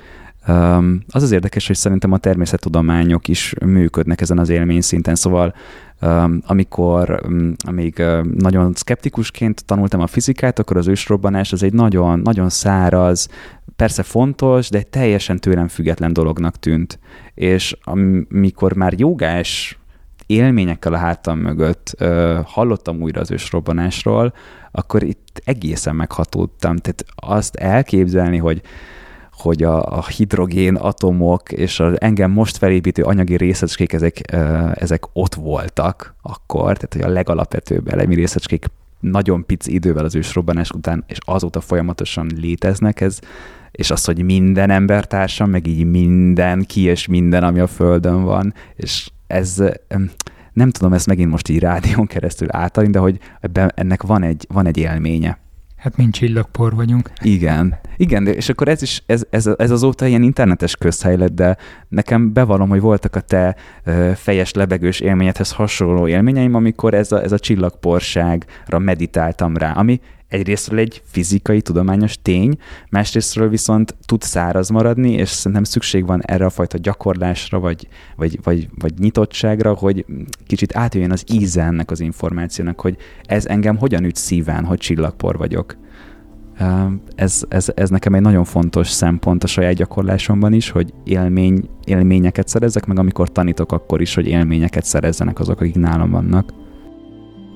[0.47, 5.53] Um, az az érdekes, hogy szerintem a természettudományok is működnek ezen az élmény szinten, szóval
[6.01, 11.73] um, amikor um, amíg uh, nagyon skeptikusként tanultam a fizikát, akkor az ősrobbanás az egy
[11.73, 13.27] nagyon, nagyon száraz,
[13.75, 16.99] persze fontos, de egy teljesen tőlem független dolognak tűnt.
[17.33, 17.77] És
[18.29, 19.79] amikor már jogás
[20.25, 24.33] élményekkel a hátam mögött ö, hallottam újra az ősrobbanásról,
[24.71, 26.77] akkor itt egészen meghatódtam.
[26.77, 28.61] Tehát azt elképzelni, hogy
[29.37, 35.03] hogy a, a hidrogén atomok és az engem most felépítő anyagi részecskék, ezek, ö, ezek
[35.13, 38.65] ott voltak akkor, tehát hogy a legalapvetőbb elemi részecskék
[38.99, 43.19] nagyon pici idővel az ősrobbanás után, és azóta folyamatosan léteznek, ez,
[43.71, 48.53] és az, hogy minden embertársam, meg így minden ki és minden, ami a Földön van,
[48.75, 49.63] és ez
[50.53, 54.45] nem tudom ezt megint most így rádión keresztül átadni, de hogy ebben, ennek van egy,
[54.49, 55.43] van egy élménye.
[55.85, 57.11] Hát mint csillagpor vagyunk.
[57.21, 57.79] Igen.
[57.97, 61.57] Igen, és akkor ez is, ez, ez, ez azóta ilyen internetes közhely lett, de
[61.87, 63.55] nekem bevallom, hogy voltak a te
[64.15, 70.79] fejes lebegős élményedhez hasonló élményeim, amikor ez a, ez a csillagporságra meditáltam rá, ami egyrésztről
[70.79, 72.57] egy fizikai, tudományos tény,
[72.89, 78.39] másrésztről viszont tud száraz maradni, és szerintem szükség van erre a fajta gyakorlásra, vagy, vagy,
[78.43, 80.05] vagy, vagy nyitottságra, hogy
[80.47, 85.37] kicsit átjöjjön az íze ennek az információnak, hogy ez engem hogyan üt szíven, hogy csillagpor
[85.37, 85.77] vagyok.
[87.15, 92.47] Ez, ez, ez nekem egy nagyon fontos szempont a saját gyakorlásomban is, hogy élmény, élményeket
[92.47, 96.64] szerezzek, meg amikor tanítok, akkor is, hogy élményeket szerezzenek azok, akik nálam vannak.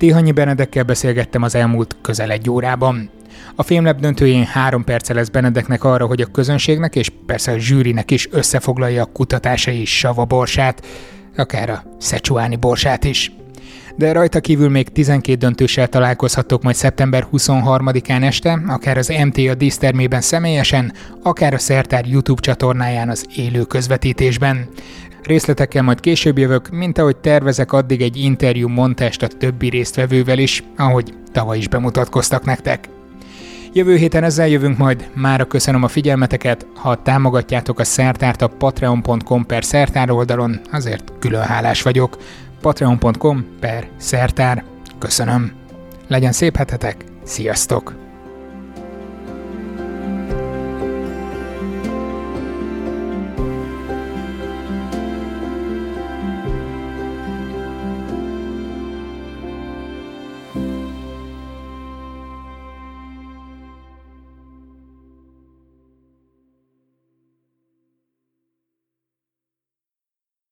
[0.00, 3.10] Tihanyi Benedekkel beszélgettem az elmúlt közel egy órában.
[3.54, 8.10] A filmlep döntőjén három perce lesz Benedeknek arra, hogy a közönségnek és persze a zsűrinek
[8.10, 10.86] is összefoglalja a kutatásai sava borsát,
[11.36, 13.32] akár a szecsuáni borsát is.
[13.96, 20.20] De rajta kívül még 12 döntőssel találkozhatok majd szeptember 23-án este, akár az MTA dísztermében
[20.20, 20.92] személyesen,
[21.22, 24.68] akár a Szertár YouTube csatornáján az élő közvetítésben.
[25.30, 30.62] Részletekkel majd később jövök, mint ahogy tervezek addig egy interjú montást a többi résztvevővel is,
[30.76, 32.88] ahogy tavaly is bemutatkoztak nektek.
[33.72, 39.46] Jövő héten ezzel jövünk majd, mára köszönöm a figyelmeteket, ha támogatjátok a szertárt a patreon.com
[39.46, 42.16] per szertár oldalon, azért külön hálás vagyok.
[42.60, 44.64] patreon.com per szertár.
[44.98, 45.52] Köszönöm.
[46.08, 48.09] Legyen szép hetetek, sziasztok!